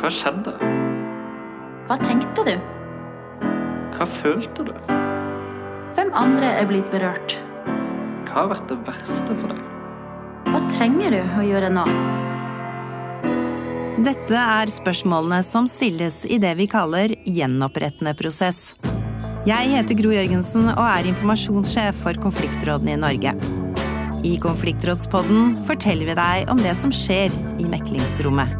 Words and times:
Hva 0.00 0.08
skjedde? 0.08 0.54
Hva 1.84 1.96
tenkte 2.00 2.44
du? 2.46 2.54
Hva 3.92 4.06
følte 4.08 4.64
du? 4.64 4.70
Hvem 5.92 6.12
andre 6.16 6.54
er 6.56 6.68
blitt 6.70 6.86
berørt? 6.88 7.34
Hva 8.24 8.38
har 8.38 8.48
vært 8.54 8.70
det 8.70 8.78
verste 8.86 9.34
for 9.36 9.52
deg? 9.52 9.60
Hva 10.46 10.62
trenger 10.72 11.12
du 11.12 11.18
å 11.20 11.44
gjøre 11.44 11.68
nå? 11.74 11.84
Dette 14.00 14.40
er 14.40 14.72
spørsmålene 14.72 15.42
som 15.44 15.68
stilles 15.68 16.22
i 16.24 16.40
det 16.40 16.54
vi 16.56 16.70
kaller 16.70 17.12
gjenopprettende 17.28 18.14
prosess. 18.16 18.70
Jeg 19.44 19.68
heter 19.74 20.00
Gro 20.00 20.14
Jørgensen 20.16 20.70
og 20.70 20.84
er 20.86 21.10
informasjonssjef 21.12 22.00
for 22.06 22.16
konfliktrådene 22.24 22.96
i 22.96 23.02
Norge. 23.04 23.36
I 24.24 24.32
Konfliktrådspodden 24.40 25.58
forteller 25.68 26.08
vi 26.08 26.16
deg 26.16 26.56
om 26.56 26.64
det 26.64 26.72
som 26.80 26.92
skjer 26.92 27.36
i 27.60 27.68
meklingsrommet. 27.68 28.59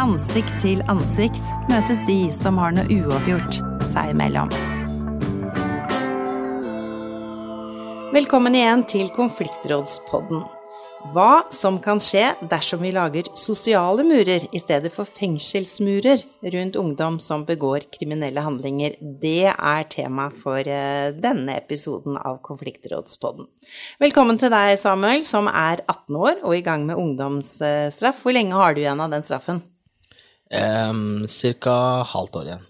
Ansikt 0.00 0.54
til 0.62 0.78
ansikt 0.88 1.42
møtes 1.68 1.98
de 2.06 2.30
som 2.32 2.56
har 2.56 2.72
noe 2.72 2.88
uoppgjort 2.88 3.58
seg 3.84 4.14
imellom. 4.14 4.48
Velkommen 8.14 8.56
igjen 8.56 8.86
til 8.88 9.10
Konfliktrådspodden. 9.12 10.40
Hva 11.12 11.42
som 11.52 11.76
kan 11.84 12.00
skje 12.00 12.22
dersom 12.48 12.80
vi 12.80 12.94
lager 12.96 13.28
sosiale 13.36 14.04
murer 14.08 14.46
i 14.56 14.60
stedet 14.62 14.88
for 14.94 15.08
fengselsmurer 15.08 16.24
rundt 16.54 16.78
ungdom 16.80 17.18
som 17.20 17.44
begår 17.48 17.84
kriminelle 17.92 18.40
handlinger, 18.44 18.96
det 19.00 19.52
er 19.52 19.88
tema 19.92 20.30
for 20.32 20.64
eh, 20.64 21.12
denne 21.12 21.58
episoden 21.60 22.16
av 22.16 22.40
Konfliktrådspodden. 22.46 23.48
Velkommen 24.00 24.40
til 24.40 24.52
deg, 24.52 24.78
Samuel, 24.80 25.20
som 25.28 25.48
er 25.52 25.84
18 25.84 26.20
år 26.20 26.40
og 26.40 26.56
i 26.56 26.64
gang 26.64 26.88
med 26.88 27.00
ungdomsstraff. 27.00 28.24
Hvor 28.24 28.36
lenge 28.36 28.56
har 28.56 28.72
du 28.72 28.82
igjen 28.84 29.04
av 29.04 29.12
den 29.12 29.28
straffen? 29.28 29.60
Um, 30.50 31.28
Cirka 31.28 32.02
halvt 32.10 32.36
år 32.40 32.48
igjen. 32.48 32.66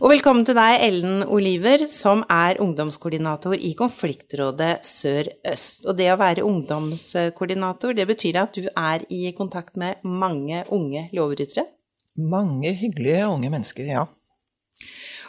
Og 0.00 0.10
velkommen 0.14 0.46
til 0.48 0.56
deg, 0.56 0.78
Ellen 0.86 1.22
Oliver, 1.32 1.82
som 1.92 2.22
er 2.32 2.56
ungdomskoordinator 2.64 3.56
i 3.56 3.74
Konfliktrådet 3.76 4.78
Sør-Øst. 4.84 5.84
Og 5.90 5.96
det 5.98 6.08
å 6.12 6.18
være 6.20 6.44
ungdomskoordinator, 6.44 7.92
det 7.96 8.08
betyr 8.08 8.40
at 8.40 8.56
du 8.56 8.68
er 8.72 9.04
i 9.12 9.28
kontakt 9.36 9.76
med 9.80 10.00
mange 10.04 10.64
unge 10.72 11.06
lovbrytere? 11.16 11.66
Mange 12.16 12.72
hyggelige 12.76 13.28
unge 13.28 13.52
mennesker, 13.52 13.92
ja. 13.92 14.06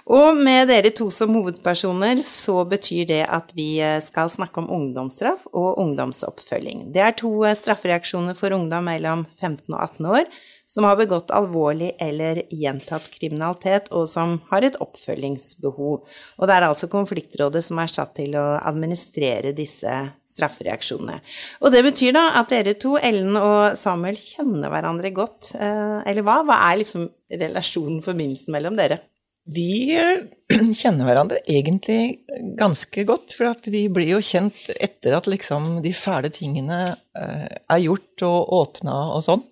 Og 0.07 0.39
med 0.39 0.69
dere 0.71 0.93
to 0.95 1.09
som 1.11 1.35
hovedpersoner, 1.35 2.21
så 2.23 2.61
betyr 2.63 3.07
det 3.09 3.23
at 3.27 3.51
vi 3.55 3.73
skal 4.03 4.31
snakke 4.31 4.63
om 4.63 4.69
ungdomsstraff 4.71 5.49
og 5.51 5.81
ungdomsoppfølging. 5.83 6.93
Det 6.95 7.03
er 7.03 7.17
to 7.19 7.33
straffereaksjoner 7.43 8.37
for 8.39 8.55
ungdom 8.55 8.87
mellom 8.87 9.27
15 9.35 9.67
og 9.73 9.81
18 9.81 10.13
år 10.15 10.37
som 10.67 10.83
har 10.83 10.97
begått 10.99 11.31
alvorlig 11.31 11.93
eller 12.03 12.41
gjentatt 12.51 13.07
kriminalitet, 13.13 13.87
og 13.95 14.03
som 14.11 14.35
har 14.49 14.67
et 14.67 14.75
oppfølgingsbehov. 14.83 16.01
Og 16.03 16.49
det 16.49 16.55
er 16.55 16.67
altså 16.67 16.89
konfliktrådet 16.91 17.63
som 17.63 17.79
er 17.79 17.93
satt 17.93 18.17
til 18.19 18.35
å 18.35 18.45
administrere 18.59 19.55
disse 19.55 19.93
straffereaksjonene. 20.27 21.21
Og 21.63 21.71
det 21.71 21.85
betyr 21.87 22.17
da 22.19 22.25
at 22.41 22.51
dere 22.51 22.75
to, 22.75 22.97
Ellen 22.99 23.39
og 23.39 23.77
Samuel, 23.79 24.19
kjenner 24.19 24.73
hverandre 24.73 25.13
godt, 25.15 25.53
eh, 25.55 25.99
eller 26.03 26.27
hva? 26.27 26.41
Hva 26.43 26.59
er 26.67 26.81
liksom 26.83 27.07
relasjonen, 27.31 28.03
forbindelsen 28.03 28.51
mellom 28.55 28.75
dere? 28.75 28.99
Vi 29.47 29.95
eh, 29.95 30.25
kjenner 30.81 31.07
hverandre 31.07 31.39
egentlig 31.47 32.25
ganske 32.59 33.07
godt, 33.07 33.39
for 33.39 33.71
vi 33.71 33.87
blir 33.87 34.17
jo 34.17 34.23
kjent 34.23 34.67
etter 34.75 35.15
at 35.15 35.31
liksom 35.31 35.77
de 35.85 35.95
fæle 35.95 36.31
tingene 36.35 36.83
eh, 37.15 37.47
er 37.47 37.85
gjort 37.87 38.27
og 38.27 38.57
åpna 38.65 39.05
og 39.15 39.23
sånn. 39.23 39.47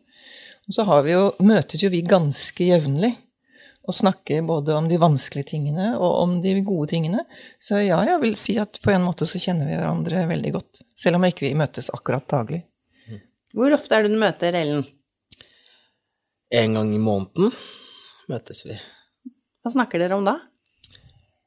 Og 0.65 0.73
så 0.73 0.85
vi 1.05 1.13
jo, 1.13 1.29
møtes 1.45 1.83
jo 1.83 1.91
vi 1.93 2.01
ganske 2.05 2.67
jevnlig 2.67 3.13
og 3.85 3.93
snakker 3.93 4.41
både 4.47 4.73
om 4.73 4.87
de 4.89 4.97
vanskelige 4.97 5.51
tingene 5.51 5.91
og 5.93 6.21
om 6.23 6.39
de 6.41 6.55
gode 6.65 6.89
tingene. 6.95 7.21
Så 7.61 7.83
ja, 7.83 7.99
jeg 8.07 8.21
vil 8.23 8.33
si 8.39 8.57
at 8.61 8.79
på 8.81 8.93
en 8.95 9.05
måte 9.05 9.27
så 9.29 9.41
kjenner 9.41 9.69
vi 9.69 9.77
hverandre 9.77 10.25
veldig 10.31 10.53
godt. 10.55 10.81
Selv 10.97 11.19
om 11.19 11.27
ikke 11.27 11.45
vi 11.45 11.57
møtes 11.57 11.91
akkurat 11.93 12.25
daglig. 12.31 12.63
Hvor 13.55 13.71
ofte 13.77 13.95
er 13.95 14.05
det 14.05 14.15
du 14.15 14.19
møter 14.19 14.57
Ellen? 14.57 14.81
En 16.55 16.75
gang 16.77 16.91
i 16.93 17.01
måneden 17.01 17.53
møtes 18.31 18.65
vi. 18.65 18.75
Hva 19.61 19.71
snakker 19.73 20.01
dere 20.01 20.17
om 20.17 20.25
da? 20.25 20.39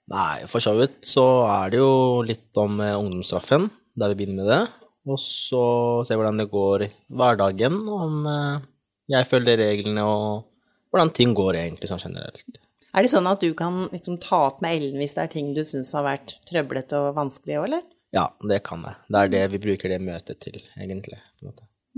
Nei, 0.08 0.46
for 0.48 0.64
så 0.64 0.72
vidt 0.78 1.02
så 1.04 1.26
er 1.44 1.74
det 1.74 1.82
jo 1.82 2.22
litt 2.24 2.56
om 2.60 2.78
eh, 2.80 2.96
ungdomsstraffen, 2.96 3.66
der 3.98 4.14
vi 4.14 4.22
begynner 4.22 4.40
med 4.40 4.48
det. 4.48 4.62
Og 5.08 5.20
så 5.20 5.64
se 6.06 6.16
hvordan 6.16 6.40
det 6.40 6.48
går 6.52 6.86
i 6.86 6.88
hverdagen, 7.12 7.76
om 7.92 8.24
eh, 8.30 8.64
jeg 9.08 9.28
følger 9.28 9.60
reglene, 9.60 10.04
og 10.04 10.92
hvordan 10.92 11.12
ting 11.16 11.34
går 11.36 11.60
egentlig 11.62 11.90
sånn 11.90 12.02
generelt. 12.02 12.58
Er 12.96 13.04
det 13.04 13.12
sånn 13.12 13.28
at 13.28 13.42
du 13.44 13.52
kan 13.56 13.86
liksom 13.92 14.16
ta 14.22 14.46
opp 14.48 14.62
med 14.64 14.78
Ellen 14.78 14.98
hvis 15.00 15.14
det 15.16 15.26
er 15.26 15.32
ting 15.32 15.52
du 15.56 15.62
syns 15.66 15.92
har 15.96 16.06
vært 16.06 16.38
trøblete 16.48 16.98
og 16.98 17.16
vanskelig 17.18 17.60
òg, 17.60 17.68
eller? 17.68 17.86
Ja, 18.16 18.26
det 18.48 18.62
kan 18.64 18.84
jeg. 18.86 18.96
Det 19.12 19.20
er 19.20 19.32
det 19.34 19.44
vi 19.52 19.60
bruker 19.66 19.92
det 19.92 20.00
møtet 20.00 20.40
til, 20.40 20.60
egentlig. 20.80 21.18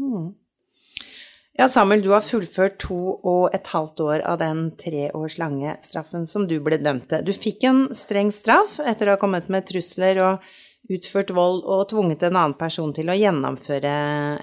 Mm. 0.01 0.33
Ja, 1.61 1.69
Samuel, 1.71 2.03
du 2.03 2.11
har 2.15 2.25
fullført 2.25 2.79
to 2.83 2.99
og 3.27 3.55
et 3.55 3.69
halvt 3.71 4.03
år 4.03 4.25
av 4.27 4.41
den 4.41 4.71
tre 4.81 5.11
års 5.15 5.37
lange 5.39 5.77
straffen 5.87 6.27
som 6.31 6.47
du 6.51 6.57
ble 6.65 6.81
dømt 6.83 7.11
til. 7.11 7.23
Du 7.27 7.35
fikk 7.37 7.67
en 7.69 7.85
streng 7.95 8.33
straff 8.35 8.79
etter 8.81 9.11
å 9.11 9.15
ha 9.15 9.21
kommet 9.21 9.51
med 9.53 9.69
trusler 9.69 10.23
og 10.25 10.51
utført 10.91 11.31
vold 11.37 11.63
og 11.69 11.85
tvunget 11.93 12.25
en 12.27 12.39
annen 12.39 12.57
person 12.59 12.95
til 12.97 13.13
å 13.13 13.19
gjennomføre 13.19 13.93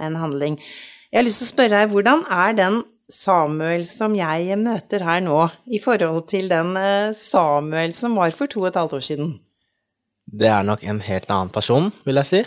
en 0.08 0.20
handling. 0.22 0.60
Jeg 1.07 1.22
har 1.22 1.23
lyst 1.23 1.40
til 1.40 1.47
å 1.47 1.53
spørre 1.53 1.72
deg, 1.79 1.91
hvordan 1.94 2.23
er 2.35 2.56
den 2.57 2.81
Samuel 3.07 3.85
som 3.88 4.16
jeg 4.18 4.57
møter 4.59 5.06
her 5.07 5.22
nå, 5.23 5.40
i 5.72 5.79
forhold 5.79 6.25
til 6.28 6.50
den 6.51 6.73
eh, 6.75 7.16
Samuel 7.16 7.94
som 7.95 8.18
var 8.19 8.34
for 8.35 8.51
to 8.51 8.66
og 8.66 8.73
et 8.73 8.79
halvt 8.79 8.97
år 8.97 9.06
siden? 9.06 9.29
Det 10.28 10.50
er 10.51 10.68
nok 10.68 10.84
en 10.84 11.00
helt 11.06 11.31
annen 11.31 11.53
person, 11.56 11.88
vil 12.03 12.19
jeg 12.19 12.29
si. 12.31 12.41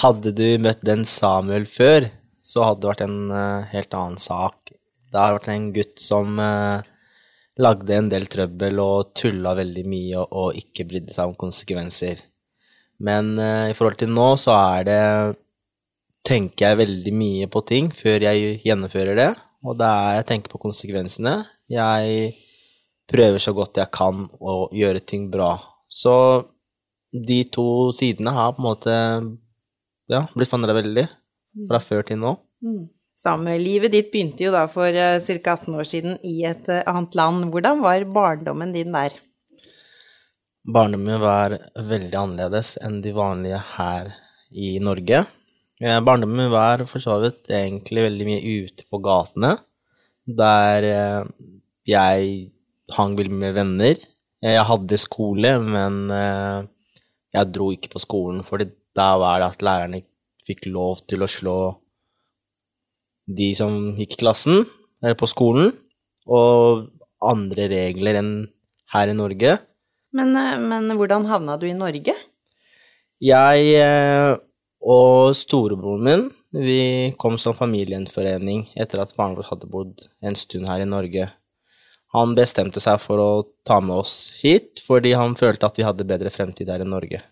Hadde 0.00 0.32
du 0.32 0.46
møtt 0.64 0.80
den 0.88 1.04
Samuel 1.04 1.68
før, 1.68 2.08
så 2.40 2.64
hadde 2.64 2.80
det 2.80 2.90
vært 2.94 3.04
en 3.04 3.20
uh, 3.28 3.68
helt 3.68 3.92
annen 4.00 4.16
sak. 4.20 4.72
Det 5.12 5.20
har 5.20 5.36
vært 5.36 5.52
en 5.52 5.68
gutt 5.76 6.00
som 6.00 6.40
uh, 6.40 6.80
lagde 7.60 7.98
en 8.00 8.08
del 8.08 8.24
trøbbel 8.32 8.80
og 8.80 9.12
tulla 9.12 9.52
veldig 9.60 9.84
mye 9.92 10.24
og, 10.24 10.56
ikke 10.56 10.88
brydde 10.88 11.12
seg 11.12 11.28
om 11.28 11.36
konsekvenser. 11.36 12.24
Men 13.04 13.34
i 13.36 13.74
forhold 13.74 13.98
til 14.00 14.12
nå, 14.14 14.26
så 14.38 14.54
er 14.54 14.84
det 14.86 14.98
tenker 16.24 16.70
jeg 16.70 16.80
veldig 16.80 17.12
mye 17.14 17.48
på 17.52 17.62
ting 17.68 17.90
før 17.94 18.24
jeg 18.26 18.58
gjennomfører 18.64 19.18
det. 19.18 19.30
Og 19.64 19.76
det 19.80 19.88
er 19.88 20.18
jeg 20.18 20.28
tenker 20.30 20.52
på 20.52 20.60
konsekvensene. 20.62 21.38
Jeg 21.70 22.34
prøver 23.10 23.40
så 23.42 23.54
godt 23.56 23.80
jeg 23.80 23.92
kan 23.94 24.26
å 24.40 24.64
gjøre 24.74 25.04
ting 25.04 25.28
bra. 25.32 25.54
Så 25.88 26.14
de 27.14 27.44
to 27.52 27.92
sidene 27.94 28.32
har 28.34 28.54
på 28.54 28.62
en 28.62 28.66
måte 28.66 28.96
ja, 30.10 30.24
blitt 30.34 30.50
forandra 30.50 30.74
veldig 30.76 31.06
fra 31.68 31.80
før 31.80 32.04
til 32.08 32.20
nå. 32.20 32.34
Mm. 32.64 32.82
Samuel, 33.14 33.62
livet 33.62 33.92
ditt 33.94 34.10
begynte 34.10 34.42
jo 34.42 34.50
da 34.50 34.64
for 34.66 34.90
uh, 34.90 35.20
ca. 35.22 35.54
18 35.54 35.76
år 35.78 35.86
siden 35.86 36.16
i 36.26 36.40
et 36.48 36.66
uh, 36.66 36.82
annet 36.90 37.14
land. 37.14 37.46
Hvordan 37.52 37.84
var 37.84 38.08
barndommen 38.10 38.74
din 38.74 38.90
der? 38.96 39.14
Barndommen 40.64 41.22
var 41.22 41.54
veldig 41.76 42.18
annerledes 42.18 42.74
enn 42.82 42.98
de 43.04 43.12
vanlige 43.14 43.60
her 43.76 44.10
i 44.50 44.74
Norge. 44.82 45.22
Barndommen 45.82 46.38
min 46.38 46.52
var 46.52 46.84
for 46.86 47.02
så 47.02 47.16
vidt 47.22 47.50
egentlig 47.50 48.04
veldig 48.04 48.26
mye 48.28 48.58
ute 48.62 48.84
på 48.86 49.00
gatene, 49.02 49.56
der 50.24 50.86
eh, 50.86 51.24
jeg 51.88 52.52
hang 52.94 53.16
veldig 53.18 53.38
med 53.40 53.56
venner. 53.56 53.98
Jeg 54.44 54.66
hadde 54.68 55.00
skole, 55.00 55.56
men 55.64 56.10
eh, 56.12 56.66
jeg 57.34 57.50
dro 57.52 57.70
ikke 57.74 57.90
på 57.94 58.02
skolen, 58.02 58.42
for 58.46 58.62
da 58.94 59.08
var 59.18 59.40
det 59.40 59.50
at 59.50 59.64
lærerne 59.66 60.02
fikk 60.44 60.68
lov 60.70 61.02
til 61.08 61.24
å 61.24 61.30
slå 61.30 61.58
de 63.24 63.50
som 63.56 63.94
gikk 63.98 64.18
i 64.18 64.20
klassen, 64.20 64.64
eller 65.02 65.16
på 65.18 65.28
skolen, 65.28 65.72
og 66.28 66.86
andre 67.24 67.66
regler 67.72 68.20
enn 68.20 68.34
her 68.94 69.10
i 69.10 69.16
Norge. 69.16 69.58
Men, 70.14 70.36
eh, 70.38 70.56
men 70.60 70.92
hvordan 70.94 71.26
havna 71.26 71.58
du 71.58 71.66
i 71.66 71.76
Norge? 71.76 72.14
Jeg 73.24 73.76
og 74.84 75.32
storebroren 75.36 76.04
min, 76.04 76.24
vi 76.52 77.14
kom 77.20 77.38
som 77.40 77.56
familiegjenforening 77.56 78.66
etter 78.76 79.00
at 79.00 79.14
faren 79.16 79.36
vår 79.38 79.48
hadde 79.48 79.70
bodd 79.70 80.04
en 80.20 80.36
stund 80.36 80.68
her 80.68 80.84
i 80.84 80.88
Norge. 80.88 81.30
Han 82.14 82.34
bestemte 82.36 82.82
seg 82.82 83.00
for 83.02 83.18
å 83.18 83.30
ta 83.66 83.80
med 83.82 83.96
oss 84.04 84.34
hit 84.42 84.82
fordi 84.84 85.14
han 85.16 85.34
følte 85.38 85.66
at 85.66 85.80
vi 85.80 85.86
hadde 85.86 86.06
bedre 86.06 86.30
fremtid 86.30 86.68
her 86.70 86.84
i 86.84 86.88
Norge. 86.88 87.22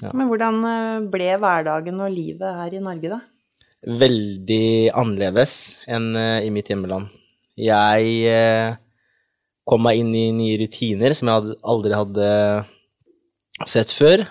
Ja. 0.00 0.12
Men 0.12 0.28
hvordan 0.28 0.60
eh, 0.68 1.08
ble 1.12 1.32
hverdagen 1.40 1.98
og 2.04 2.12
livet 2.12 2.60
her 2.60 2.76
i 2.76 2.82
Norge, 2.84 3.16
da? 3.16 3.20
Veldig 4.00 4.92
annerledes 4.92 5.54
enn 5.88 6.12
eh, 6.20 6.44
i 6.46 6.52
mitt 6.52 6.68
hjemmeland. 6.70 7.08
Jeg 7.60 8.12
eh, 8.28 8.76
kom 9.68 9.82
meg 9.84 10.00
inn 10.00 10.12
i 10.16 10.28
nye 10.36 10.60
rutiner 10.60 11.16
som 11.16 11.32
jeg 11.32 11.56
aldri 11.74 11.96
hadde 11.96 12.28
sett 13.68 13.92
før. 13.92 14.22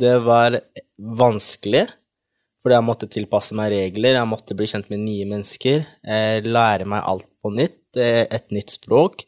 Det 0.00 0.16
var 0.24 0.58
vanskelig, 0.96 1.86
Fordi 2.56 2.74
jeg 2.74 2.86
måtte 2.86 3.06
tilpasse 3.06 3.54
meg 3.54 3.68
regler, 3.70 4.16
jeg 4.16 4.26
måtte 4.26 4.54
bli 4.58 4.66
kjent 4.66 4.88
med 4.90 5.02
nye 5.04 5.26
mennesker, 5.28 5.84
eh, 6.02 6.40
lære 6.42 6.86
meg 6.88 7.04
alt 7.04 7.28
på 7.38 7.52
nytt, 7.54 7.94
eh, 7.94 8.26
et 8.26 8.50
nytt 8.50 8.72
språk, 8.74 9.22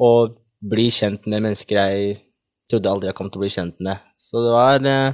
og 0.00 0.38
bli 0.58 0.88
kjent 0.90 1.28
med 1.28 1.44
mennesker 1.44 1.76
jeg 1.76 2.16
trodde 2.68 2.90
aldri 2.90 3.06
jeg 3.06 3.14
kom 3.14 3.30
til 3.30 3.38
å 3.38 3.44
bli 3.44 3.52
kjent 3.54 3.78
med. 3.78 4.00
Så 4.18 4.42
det 4.42 4.50
var 4.50 4.82
eh, 4.82 5.12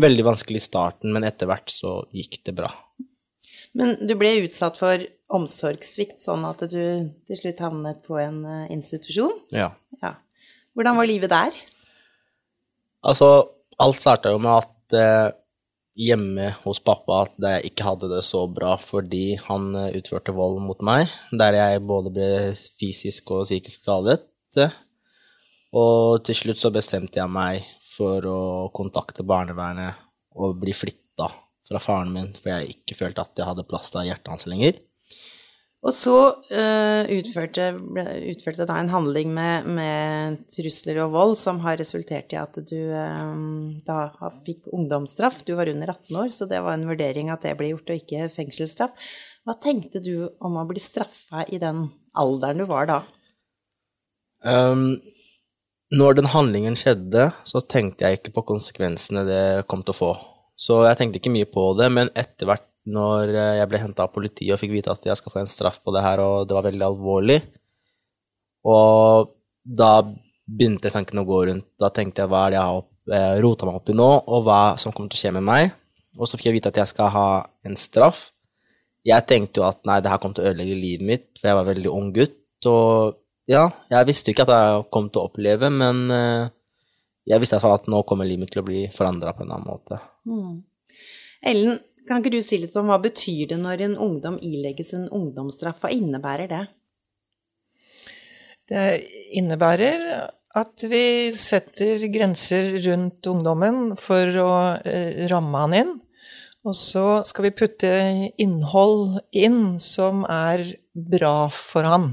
veldig 0.00 0.24
vanskelig 0.24 0.62
i 0.62 0.64
starten, 0.64 1.12
men 1.12 1.24
etter 1.24 1.50
hvert 1.50 1.68
så 1.68 2.06
gikk 2.14 2.40
det 2.46 2.54
bra. 2.62 2.70
Men 3.74 3.98
du 4.00 4.14
ble 4.14 4.46
utsatt 4.46 4.78
for 4.78 4.96
omsorgssvikt, 5.28 6.22
sånn 6.22 6.46
at 6.48 6.64
du 6.70 7.10
til 7.26 7.36
slutt 7.36 7.60
havnet 7.60 8.00
på 8.06 8.16
en 8.22 8.46
institusjon. 8.70 9.34
Ja. 9.50 9.74
Ja. 10.00 10.14
Hvordan 10.72 10.96
var 10.96 11.10
livet 11.10 11.34
der? 11.34 11.52
Altså, 13.02 13.28
alt 13.82 13.98
starta 13.98 14.30
jo 14.30 14.38
med 14.42 14.52
at 14.54 14.96
eh, 14.98 15.32
hjemme 15.98 16.52
hos 16.62 16.80
pappa 16.84 17.24
at 17.26 17.34
jeg 17.42 17.72
ikke 17.72 17.86
hadde 17.86 18.08
det 18.12 18.22
så 18.24 18.44
bra 18.48 18.76
fordi 18.80 19.34
han 19.48 19.72
eh, 19.78 19.98
utførte 19.98 20.34
vold 20.36 20.60
mot 20.64 20.80
meg, 20.86 21.10
der 21.34 21.58
jeg 21.58 21.82
både 21.88 22.12
ble 22.14 22.30
fysisk 22.54 23.34
og 23.34 23.44
psykisk 23.48 23.84
skadet. 23.84 24.22
Og 25.72 26.20
til 26.26 26.36
slutt 26.36 26.60
så 26.60 26.70
bestemte 26.72 27.18
jeg 27.18 27.32
meg 27.32 27.64
for 27.84 28.24
å 28.28 28.40
kontakte 28.76 29.24
barnevernet 29.24 29.98
og 30.36 30.58
bli 30.60 30.74
flytta 30.76 31.30
fra 31.68 31.80
faren 31.80 32.12
min, 32.12 32.32
for 32.36 32.52
jeg 32.52 32.76
ikke 32.76 32.98
følte 32.98 33.24
at 33.24 33.38
jeg 33.38 33.48
hadde 33.48 33.66
plass 33.68 33.92
til 33.92 34.04
hjertet 34.08 34.32
hans 34.34 34.46
lenger. 34.50 34.76
Og 35.82 35.90
så 35.90 36.14
uh, 36.30 37.08
utførte, 37.10 37.72
utførte 38.30 38.66
da 38.70 38.76
en 38.78 38.92
handling 38.92 39.32
med, 39.34 39.66
med 39.74 40.44
trusler 40.52 41.00
og 41.02 41.16
vold 41.16 41.34
som 41.40 41.58
har 41.64 41.80
resultert 41.80 42.30
i 42.30 42.38
at 42.38 42.60
du 42.68 42.78
eh, 42.78 43.40
da 43.82 43.96
fikk 44.46 44.70
ungdomsstraff. 44.70 45.40
Du 45.42 45.56
var 45.58 45.72
under 45.72 45.90
18 45.90 46.20
år, 46.22 46.30
så 46.30 46.46
det 46.46 46.62
var 46.62 46.78
en 46.78 46.86
vurdering 46.86 47.32
at 47.34 47.42
det 47.42 47.56
ble 47.58 47.72
gjort, 47.72 47.90
og 47.90 47.98
ikke 47.98 48.30
fengselsstraff. 48.30 48.94
Hva 49.42 49.58
tenkte 49.58 49.98
du 49.98 50.28
om 50.38 50.60
å 50.60 50.68
bli 50.70 50.78
straffa 50.82 51.48
i 51.50 51.58
den 51.58 51.88
alderen 52.14 52.62
du 52.62 52.68
var 52.70 52.86
da? 52.86 53.00
Um, 54.46 55.00
når 55.90 56.20
den 56.20 56.30
handlingen 56.30 56.78
skjedde, 56.78 57.32
så 57.42 57.58
tenkte 57.60 58.06
jeg 58.06 58.20
ikke 58.20 58.36
på 58.38 58.46
konsekvensene 58.54 59.26
det 59.26 59.44
kom 59.66 59.82
til 59.82 59.96
å 59.96 59.98
få. 59.98 60.12
Så 60.54 60.84
jeg 60.86 60.98
tenkte 61.00 61.18
ikke 61.18 61.34
mye 61.34 61.50
på 61.50 61.72
det, 61.74 61.90
men 61.90 62.12
etter 62.14 62.46
hvert 62.46 62.68
når 62.88 63.34
eh, 63.34 63.56
jeg 63.60 63.70
ble 63.70 63.82
henta 63.82 64.06
av 64.06 64.14
politiet 64.14 64.54
og 64.54 64.60
fikk 64.60 64.74
vite 64.74 64.92
at 64.92 65.06
jeg 65.06 65.18
skal 65.18 65.34
få 65.34 65.42
en 65.42 65.50
straff 65.50 65.78
på 65.82 65.94
det 65.94 66.02
her, 66.04 66.22
og 66.24 66.48
det 66.48 66.56
var 66.56 66.66
veldig 66.66 66.86
alvorlig, 66.88 67.38
og 68.66 69.32
da 69.62 69.92
begynte 70.46 70.90
tankene 70.92 71.22
å 71.22 71.28
gå 71.28 71.38
rundt. 71.48 71.68
Da 71.80 71.90
tenkte 71.94 72.24
jeg 72.24 72.30
hva 72.30 72.46
er 72.46 72.54
det 72.54 72.58
jeg 72.58 72.68
har 72.68 72.82
eh, 73.16 73.40
rota 73.42 73.68
meg 73.68 73.78
opp 73.78 73.90
i 73.92 73.96
nå, 73.96 74.10
og 74.26 74.44
hva 74.46 74.60
som 74.80 74.94
kommer 74.94 75.12
til 75.12 75.20
å 75.20 75.22
skje 75.22 75.34
med 75.38 75.46
meg. 75.46 75.72
Og 76.18 76.28
så 76.28 76.36
fikk 76.36 76.50
jeg 76.50 76.58
vite 76.58 76.72
at 76.72 76.80
jeg 76.82 76.92
skal 76.92 77.12
ha 77.14 77.26
en 77.66 77.78
straff. 77.78 78.26
Jeg 79.06 79.26
tenkte 79.26 79.62
jo 79.62 79.66
at 79.66 79.80
nei, 79.88 79.98
det 80.02 80.12
her 80.12 80.20
kom 80.22 80.34
til 80.34 80.44
å 80.44 80.50
ødelegge 80.50 80.78
livet 80.78 81.06
mitt, 81.06 81.28
for 81.38 81.50
jeg 81.50 81.58
var 81.58 81.70
veldig 81.70 81.92
ung 81.92 82.10
gutt. 82.14 82.38
Og 82.70 83.16
ja, 83.50 83.64
jeg 83.90 84.08
visste 84.10 84.30
jo 84.30 84.36
ikke 84.36 84.46
at 84.46 84.54
jeg 84.54 84.84
kom 84.94 85.08
til 85.10 85.22
å 85.22 85.30
oppleve, 85.30 85.70
men 85.74 86.04
eh, 86.14 86.50
jeg 87.30 87.42
visste 87.42 87.56
i 87.56 87.58
hvert 87.58 87.66
fall 87.66 87.78
at 87.80 87.88
nå 87.90 88.02
kommer 88.06 88.28
livet 88.28 88.44
mitt 88.44 88.52
til 88.54 88.62
å 88.62 88.66
bli 88.66 88.84
forandra 88.94 89.34
på 89.34 89.46
en 89.46 89.54
annen 89.54 89.66
måte. 89.66 89.98
Ellen, 91.52 91.80
kan 92.08 92.20
ikke 92.20 92.34
du 92.34 92.40
si 92.42 92.58
litt 92.62 92.76
om 92.78 92.90
hva 92.90 92.98
betyr 93.02 93.52
det 93.52 93.58
når 93.62 93.86
en 93.86 93.98
ungdom 94.00 94.38
ilegges 94.42 94.92
en 94.96 95.08
ungdomsstraff? 95.12 95.82
Hva 95.82 95.92
innebærer 95.94 96.50
det? 96.50 96.62
Det 98.70 98.86
innebærer 99.38 100.06
at 100.58 100.84
vi 100.88 101.32
setter 101.34 102.02
grenser 102.12 102.74
rundt 102.84 103.26
ungdommen 103.28 103.94
for 104.00 104.38
å 104.42 104.52
eh, 104.84 105.24
ramme 105.32 105.64
han 105.64 105.76
inn. 105.76 105.92
Og 106.62 106.76
så 106.78 107.06
skal 107.26 107.48
vi 107.48 107.56
putte 107.58 107.90
innhold 108.40 109.18
inn 109.34 109.80
som 109.82 110.22
er 110.30 110.62
bra 110.92 111.48
for 111.50 111.88
han. 111.88 112.12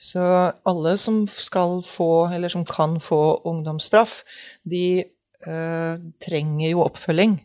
Så 0.00 0.22
alle 0.66 0.96
som 0.98 1.22
skal 1.30 1.78
få, 1.86 2.26
eller 2.34 2.50
som 2.50 2.64
kan 2.66 2.98
få 3.02 3.20
ungdomsstraff, 3.46 4.22
de 4.66 5.04
eh, 5.04 5.94
trenger 6.24 6.72
jo 6.72 6.82
oppfølging. 6.88 7.38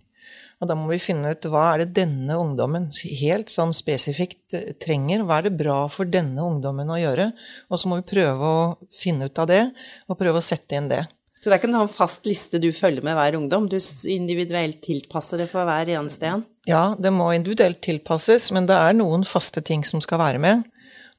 Og 0.60 0.68
da 0.68 0.76
må 0.76 0.90
vi 0.92 1.00
finne 1.00 1.32
ut 1.32 1.48
hva 1.48 1.70
er 1.74 1.84
det 1.84 1.94
denne 2.02 2.36
ungdommen 2.36 2.90
helt 3.22 3.52
sånn 3.54 3.72
spesifikt 3.76 4.58
eh, 4.58 4.74
trenger. 4.82 5.24
Hva 5.24 5.40
er 5.40 5.48
det 5.48 5.60
bra 5.60 5.78
for 5.92 6.10
denne 6.10 6.44
ungdommen 6.44 6.92
å 6.92 7.00
gjøre? 7.00 7.30
Og 7.72 7.80
så 7.80 7.92
må 7.92 8.02
vi 8.02 8.10
prøve 8.12 8.50
å 8.50 8.66
finne 8.92 9.30
ut 9.30 9.40
av 9.40 9.48
det, 9.52 9.64
og 10.12 10.20
prøve 10.20 10.42
å 10.42 10.46
sette 10.46 10.76
inn 10.76 10.92
det. 10.92 11.06
Så 11.40 11.48
det 11.48 11.56
er 11.56 11.62
ikke 11.62 11.70
en 11.70 11.78
sånn 11.78 11.94
fast 11.94 12.26
liste 12.28 12.60
du 12.60 12.68
følger 12.76 13.06
med 13.06 13.16
hver 13.16 13.38
ungdom, 13.38 13.70
du 13.72 13.78
individuelt 14.12 14.82
tilpasser 14.84 15.40
det 15.40 15.48
for 15.48 15.64
hver 15.64 15.88
eneste 15.96 16.28
en? 16.28 16.44
Ja, 16.68 16.98
det 17.00 17.14
må 17.16 17.30
individuelt 17.32 17.80
tilpasses, 17.86 18.50
men 18.52 18.68
det 18.68 18.76
er 18.76 18.98
noen 18.98 19.24
faste 19.24 19.64
ting 19.64 19.86
som 19.88 20.04
skal 20.04 20.20
være 20.20 20.44
med. 20.44 20.68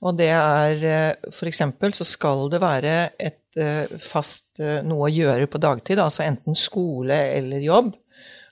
Og 0.04 0.16
det 0.16 0.28
er 0.32 0.76
f.eks. 0.84 1.38
for 1.38 1.48
eksempel 1.48 1.96
så 1.96 2.04
skal 2.08 2.46
det 2.52 2.60
være 2.60 2.94
et 3.20 3.60
eh, 3.60 3.88
fast 4.00 4.60
eh, 4.60 4.80
noe 4.84 5.08
å 5.08 5.12
gjøre 5.12 5.48
på 5.48 5.60
dagtid, 5.60 6.00
altså 6.00 6.24
enten 6.24 6.56
skole 6.56 7.16
eller 7.40 7.64
jobb. 7.64 7.92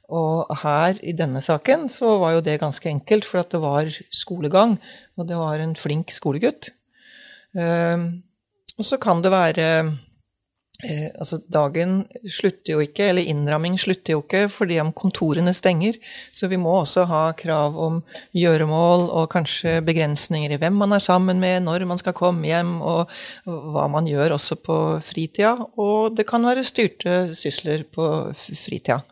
Og 0.09 0.49
her 0.63 0.97
i 1.05 1.13
denne 1.13 1.43
saken 1.45 1.89
så 1.93 2.15
var 2.23 2.39
jo 2.39 2.45
det 2.45 2.61
ganske 2.63 2.89
enkelt, 2.89 3.29
for 3.29 3.43
at 3.43 3.53
det 3.53 3.61
var 3.61 3.91
skolegang, 4.15 4.79
og 5.19 5.29
det 5.29 5.37
var 5.37 5.61
en 5.61 5.77
flink 5.77 6.15
skolegutt. 6.15 6.71
Eh, 7.57 8.09
Og 8.79 8.87
så 8.87 8.95
kan 9.03 9.19
det 9.25 9.33
være 9.35 9.65
eh, 10.87 11.09
altså 11.19 11.41
Dagen 11.51 12.05
slutter 12.23 12.77
jo 12.77 12.85
ikke, 12.85 13.09
eller 13.11 13.27
innramming 13.27 13.75
slutter 13.75 14.15
jo 14.15 14.21
ikke 14.23 14.45
fordi 14.55 14.79
om 14.79 14.93
kontorene 14.95 15.51
stenger. 15.53 15.99
Så 16.31 16.47
vi 16.47 16.61
må 16.63 16.77
også 16.79 17.03
ha 17.11 17.25
krav 17.35 17.75
om 17.75 17.99
gjøremål 18.31 19.09
og 19.11 19.27
kanskje 19.35 19.81
begrensninger 19.83 20.55
i 20.55 20.61
hvem 20.63 20.79
man 20.79 20.95
er 20.95 21.03
sammen 21.03 21.43
med, 21.43 21.65
når 21.67 21.89
man 21.91 21.99
skal 21.99 22.15
komme 22.15 22.47
hjem, 22.47 22.77
og 22.81 23.11
hva 23.45 23.89
man 23.91 24.07
gjør 24.07 24.39
også 24.39 24.61
på 24.63 24.79
fritida. 25.03 25.57
Og 25.77 26.15
det 26.15 26.29
kan 26.31 26.47
være 26.47 26.65
styrte 26.65 27.35
sysler 27.35 27.83
på 27.83 28.31
fritida. 28.39 29.03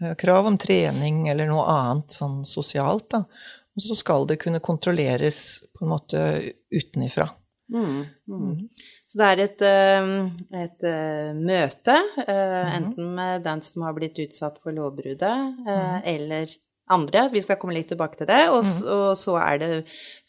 Eh, 0.00 0.14
Krav 0.14 0.46
om 0.46 0.58
trening 0.58 1.28
eller 1.28 1.50
noe 1.50 1.66
annet 1.70 2.14
sånn 2.14 2.40
sosialt. 2.48 3.10
Da. 3.12 3.24
Og 3.76 3.84
så 3.84 3.96
skal 3.98 4.26
det 4.28 4.40
kunne 4.42 4.62
kontrolleres 4.64 5.60
på 5.76 5.84
en 5.86 5.92
måte 5.94 6.24
utenifra. 6.74 7.28
Så 9.06 9.18
det 9.20 9.26
er 9.28 9.42
et, 9.44 9.62
eh, 9.62 10.08
et 10.64 10.86
eh, 10.90 11.30
møte, 11.38 11.94
eh, 12.26 12.72
enten 12.76 13.14
med 13.14 13.44
den 13.46 13.62
som 13.62 13.86
har 13.86 13.94
blitt 13.94 14.18
utsatt 14.18 14.58
for 14.62 14.74
lovbruddet, 14.74 15.66
eh, 15.68 16.00
eller 16.16 16.50
andre. 16.92 17.26
Vi 17.32 17.42
skal 17.44 17.58
komme 17.60 17.74
litt 17.76 17.88
tilbake 17.92 18.18
til 18.18 18.28
det. 18.28 18.40
Og, 18.52 18.60
mm. 18.64 18.88
og 18.94 19.12
så 19.18 19.36
er 19.40 19.60
det 19.62 19.70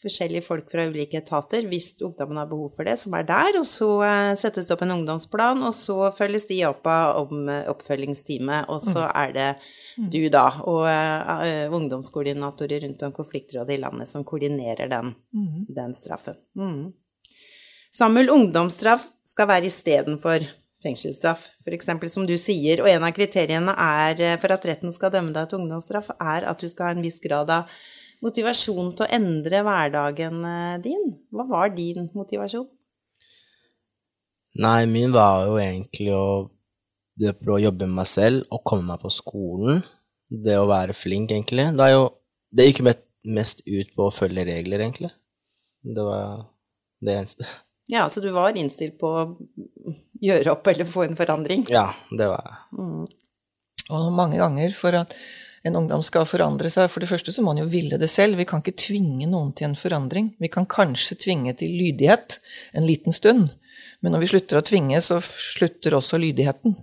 forskjellige 0.02 0.44
folk 0.46 0.70
fra 0.72 0.86
ulike 0.90 1.20
etater, 1.20 1.66
hvis 1.70 1.92
ungdommen 2.04 2.40
har 2.40 2.48
behov 2.50 2.72
for 2.76 2.88
det, 2.88 2.96
som 3.00 3.14
er 3.18 3.26
der. 3.28 3.58
Og 3.60 3.66
så 3.68 3.90
eh, 4.06 4.30
settes 4.40 4.68
det 4.68 4.76
opp 4.76 4.86
en 4.86 4.94
ungdomsplan, 4.96 5.62
og 5.66 5.74
så 5.76 6.08
følges 6.16 6.48
de 6.50 6.62
opp 6.68 6.88
av 6.90 7.24
om, 7.24 7.44
eh, 7.52 7.68
oppfølgingsteamet. 7.72 8.70
Og 8.72 8.82
så 8.84 9.06
er 9.10 9.36
det 9.36 9.50
du, 9.96 10.22
da, 10.32 10.46
og 10.68 10.88
eh, 10.88 11.68
ungdomskoordinatorer 11.72 12.86
rundt 12.86 13.06
om 13.06 13.14
konfliktrådet 13.16 13.76
i 13.76 13.82
landet 13.82 14.10
som 14.10 14.26
koordinerer 14.26 14.90
den, 14.92 15.14
den 15.68 15.96
straffen. 15.98 16.38
Mm. 16.58 16.92
Samuel, 17.92 18.32
ungdomsstraff 18.32 19.10
skal 19.28 19.50
være 19.50 19.68
istedenfor 19.68 20.46
fengselsstraff, 20.82 21.48
f.eks. 21.62 21.90
som 22.12 22.26
du 22.28 22.34
sier, 22.40 22.82
og 22.82 22.90
en 22.90 23.06
av 23.06 23.14
kriteriene 23.16 23.74
er, 23.78 24.20
eh, 24.20 24.38
for 24.42 24.54
at 24.54 24.66
retten 24.68 24.94
skal 24.94 25.12
dømme 25.14 25.34
deg 25.34 25.48
til 25.50 25.62
ungdomsstraff, 25.62 26.12
er 26.18 26.48
at 26.50 26.62
du 26.62 26.68
skal 26.70 26.90
ha 26.90 26.96
en 26.96 27.04
viss 27.04 27.20
grad 27.22 27.50
av 27.52 27.70
motivasjon 28.22 28.92
til 28.96 29.06
å 29.06 29.10
endre 29.18 29.62
hverdagen 29.66 30.44
eh, 30.46 30.78
din. 30.84 31.08
Hva 31.34 31.46
var 31.50 31.74
din 31.76 32.10
motivasjon? 32.16 32.68
Nei, 34.62 34.82
min 34.90 35.14
var 35.14 35.46
jo 35.48 35.56
egentlig 35.62 36.12
å 36.12 36.26
det 37.22 37.34
prøve 37.38 37.58
å 37.58 37.64
jobbe 37.66 37.86
med 37.88 37.98
meg 38.00 38.08
selv 38.08 38.52
og 38.52 38.62
komme 38.68 38.88
meg 38.88 39.02
på 39.02 39.10
skolen. 39.12 39.82
Det 40.32 40.56
å 40.58 40.68
være 40.68 40.96
flink, 40.96 41.32
egentlig. 41.32 41.68
Det, 41.76 41.88
jo, 41.92 42.06
det 42.52 42.68
gikk 42.68 42.80
jo 42.82 42.94
mest 43.36 43.60
ut 43.68 43.92
på 43.96 44.06
å 44.08 44.14
følge 44.14 44.46
regler, 44.48 44.80
egentlig. 44.80 45.12
Det 45.82 46.06
var 46.06 46.46
det 47.04 47.18
eneste. 47.18 47.48
Ja, 47.92 48.06
så 48.08 48.22
du 48.24 48.30
var 48.32 48.56
innstilt 48.56 48.98
på 49.00 49.10
gjøre 50.22 50.54
opp 50.54 50.68
eller 50.72 50.88
få 50.88 51.06
en 51.06 51.18
forandring? 51.18 51.64
Ja, 51.72 51.88
det 52.10 52.28
var 52.30 52.44
jeg. 52.46 53.08
Og 53.92 54.12
mange 54.14 54.38
ganger 54.40 54.74
for 54.76 54.94
at 55.02 55.16
en 55.66 55.76
ungdom 55.78 56.02
skal 56.02 56.26
forandre 56.26 56.70
seg, 56.72 56.88
for 56.90 57.02
det 57.02 57.10
første 57.10 57.34
så 57.34 57.42
må 57.42 57.52
man 57.52 57.62
jo 57.62 57.70
ville 57.70 57.98
det 58.00 58.10
selv. 58.10 58.38
Vi 58.40 58.46
kan 58.48 58.62
ikke 58.62 58.74
tvinge 58.82 59.28
noen 59.30 59.52
til 59.54 59.68
en 59.68 59.78
forandring. 59.78 60.32
Vi 60.42 60.50
kan 60.50 60.66
kanskje 60.66 61.18
tvinge 61.22 61.54
til 61.58 61.74
lydighet 61.78 62.38
en 62.78 62.86
liten 62.88 63.14
stund. 63.14 63.52
Men 64.02 64.16
når 64.16 64.24
vi 64.24 64.30
slutter 64.32 64.58
å 64.58 64.64
tvinge, 64.66 64.98
så 65.04 65.20
slutter 65.22 65.94
også 65.94 66.18
lydigheten. 66.18 66.74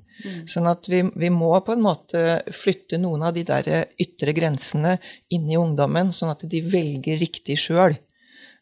Sånn 0.48 0.68
at 0.72 0.88
vi, 0.92 1.02
vi 1.20 1.32
må 1.32 1.52
på 1.64 1.76
en 1.76 1.84
måte 1.84 2.22
flytte 2.56 3.00
noen 3.02 3.26
av 3.28 3.36
de 3.36 3.44
der 3.48 3.68
ytre 4.00 4.32
grensene 4.36 4.96
inn 5.36 5.50
i 5.52 5.60
ungdommen, 5.60 6.14
sånn 6.16 6.32
at 6.32 6.48
de 6.48 6.64
velger 6.64 7.20
riktig 7.20 7.60
sjøl. 7.60 7.98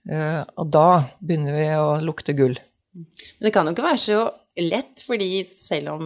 Og 0.10 0.74
da 0.74 0.90
begynner 1.22 1.54
vi 1.54 1.68
å 1.78 1.88
lukte 2.02 2.34
gull. 2.38 2.58
Men 2.98 3.46
det 3.46 3.54
kan 3.54 3.70
jo 3.70 3.76
ikke 3.76 3.86
være 3.86 4.02
så 4.02 4.26
lett, 4.62 5.02
fordi 5.06 5.44
selv 5.48 5.94
om 5.96 6.06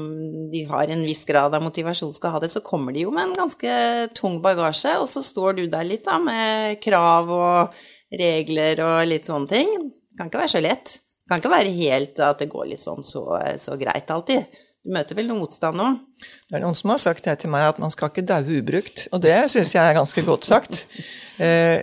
de 0.51 0.63
har 0.69 0.91
en 0.91 1.03
viss 1.07 1.23
grad 1.27 1.55
av 1.55 1.63
motivasjon 1.63 2.13
skal 2.15 2.35
ha 2.35 2.41
det, 2.43 2.51
så 2.53 2.63
kommer 2.65 2.95
de 2.95 3.05
jo 3.05 3.13
med 3.15 3.29
en 3.29 3.37
ganske 3.43 3.75
tung 4.17 4.39
bagasje, 4.43 4.97
og 4.99 5.07
så 5.09 5.23
står 5.25 5.59
du 5.59 5.63
der 5.71 5.87
litt 5.87 6.05
da 6.07 6.17
med 6.21 6.81
krav 6.83 7.31
og 7.31 7.83
regler 8.19 8.83
og 8.85 9.05
litt 9.07 9.29
sånne 9.29 9.51
ting. 9.51 9.71
Det 10.11 10.19
kan 10.19 10.31
ikke 10.31 10.43
være 10.43 10.55
så 10.55 10.63
lett. 10.63 10.97
Det 10.97 11.31
kan 11.31 11.43
ikke 11.43 11.53
være 11.53 11.75
helt 11.77 12.19
at 12.25 12.43
det 12.43 12.49
går 12.51 12.73
liksom 12.73 13.05
så, 13.07 13.23
så 13.61 13.77
greit 13.79 14.11
alltid. 14.11 14.61
Du 14.81 14.89
møter 14.95 15.13
vel 15.13 15.27
noe 15.29 15.43
motstand 15.43 15.77
nå? 15.77 15.87
Det 16.49 16.57
er 16.57 16.63
noen 16.63 16.77
som 16.77 16.89
har 16.89 17.01
sagt 17.03 17.27
det 17.27 17.35
til 17.43 17.51
meg, 17.53 17.67
at 17.69 17.79
man 17.81 17.91
skal 17.93 18.09
ikke 18.09 18.23
daue 18.25 18.61
ubrukt. 18.61 19.03
Og 19.13 19.21
det 19.21 19.35
syns 19.53 19.75
jeg 19.75 19.81
er 19.81 19.97
ganske 19.97 20.23
godt 20.25 20.47
sagt. 20.49 20.87
Eh, 21.41 21.81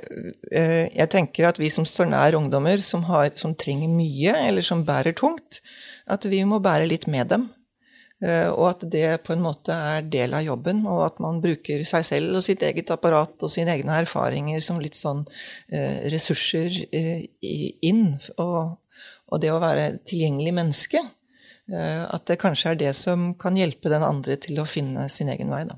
eh, 0.51 0.87
jeg 0.91 1.11
tenker 1.13 1.47
at 1.47 1.61
vi 1.63 1.71
som 1.71 1.87
står 1.87 2.11
nær 2.11 2.35
ungdommer 2.39 2.83
som, 2.83 3.05
har, 3.07 3.31
som 3.39 3.55
trenger 3.59 3.91
mye, 3.93 4.35
eller 4.49 4.67
som 4.67 4.83
bærer 4.87 5.15
tungt, 5.19 5.61
at 6.11 6.27
vi 6.27 6.43
må 6.43 6.59
bære 6.63 6.89
litt 6.91 7.07
med 7.11 7.31
dem. 7.31 7.45
Eh, 8.19 8.51
og 8.51 8.65
at 8.73 8.83
det 8.91 9.21
på 9.23 9.37
en 9.37 9.45
måte 9.47 9.75
er 9.75 10.03
del 10.11 10.35
av 10.35 10.43
jobben, 10.43 10.83
og 10.91 11.05
at 11.07 11.23
man 11.23 11.39
bruker 11.45 11.85
seg 11.87 12.07
selv 12.07 12.41
og 12.41 12.47
sitt 12.47 12.67
eget 12.67 12.91
apparat 12.91 13.47
og 13.47 13.53
sine 13.53 13.77
egne 13.79 14.01
erfaringer 14.03 14.59
som 14.65 14.83
litt 14.83 14.99
sånn 14.99 15.23
ressurser 16.11 16.83
inn. 16.91 18.09
Og, 18.43 18.75
det 19.39 19.51
å 19.53 19.63
være 19.63 20.01
tilgjengelig 20.09 20.55
menneske. 20.57 21.05
At 21.69 22.25
det 22.31 22.39
kanskje 22.41 22.71
er 22.73 22.79
det 22.81 22.95
som 22.97 23.35
kan 23.37 23.57
hjelpe 23.59 23.91
den 23.93 24.05
andre 24.07 24.39
til 24.41 24.57
å 24.63 24.65
finne 24.69 25.05
sin 25.13 25.29
egen 25.29 25.51
vei. 25.53 25.67
Da. 25.69 25.77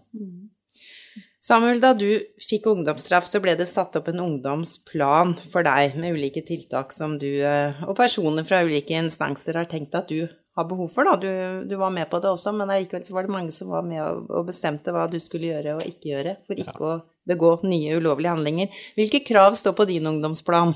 Samuel, 1.42 1.80
da 1.82 1.94
du 1.98 2.06
fikk 2.38 2.68
ungdomsstraff, 2.70 3.26
så 3.26 3.40
ble 3.42 3.56
det 3.58 3.66
satt 3.66 3.96
opp 3.98 4.10
en 4.12 4.20
ungdomsplan 4.22 5.32
for 5.40 5.66
deg 5.66 5.96
med 5.98 6.14
ulike 6.14 6.44
tiltak 6.46 6.92
som 6.94 7.16
du 7.18 7.30
og 7.42 7.94
personer 7.98 8.46
fra 8.46 8.60
ulike 8.62 8.94
instanser 9.00 9.58
har 9.58 9.66
tenkt 9.70 9.96
at 9.98 10.12
du 10.12 10.28
har 10.60 10.68
behov 10.68 10.90
for. 10.92 11.08
Da. 11.08 11.16
Du, 11.16 11.68
du 11.68 11.76
var 11.80 11.92
med 11.94 12.10
på 12.10 12.20
det 12.20 12.30
også, 12.30 12.52
men 12.56 12.70
allikevel 12.70 13.06
så 13.06 13.16
var 13.16 13.26
det 13.26 13.34
mange 13.34 13.54
som 13.54 13.70
var 13.72 13.86
med 13.86 14.02
og, 14.04 14.26
og 14.28 14.48
bestemte 14.50 14.94
hva 14.94 15.06
du 15.10 15.18
skulle 15.22 15.50
gjøre 15.50 15.78
og 15.78 15.86
ikke 15.86 16.12
gjøre 16.12 16.36
for 16.46 16.60
ikke 16.60 16.76
ja. 16.76 16.90
å 16.90 17.30
begå 17.30 17.54
nye 17.68 17.98
ulovlige 18.00 18.34
handlinger. 18.34 18.82
Hvilke 18.98 19.22
krav 19.26 19.56
står 19.58 19.76
på 19.78 19.88
din 19.90 20.08
ungdomsplan? 20.10 20.74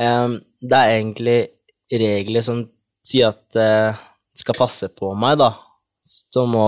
Um, 0.00 0.36
det 0.62 0.76
er 0.76 0.96
egentlig 0.98 1.38
regler 1.90 2.46
som 2.46 2.64
sier 3.10 3.32
at 3.32 3.58
uh, 3.58 3.98
skal 4.36 4.58
passe 4.58 4.88
på 4.94 5.12
meg, 5.18 5.38
da. 5.40 5.52
så 6.04 6.46
må 6.48 6.64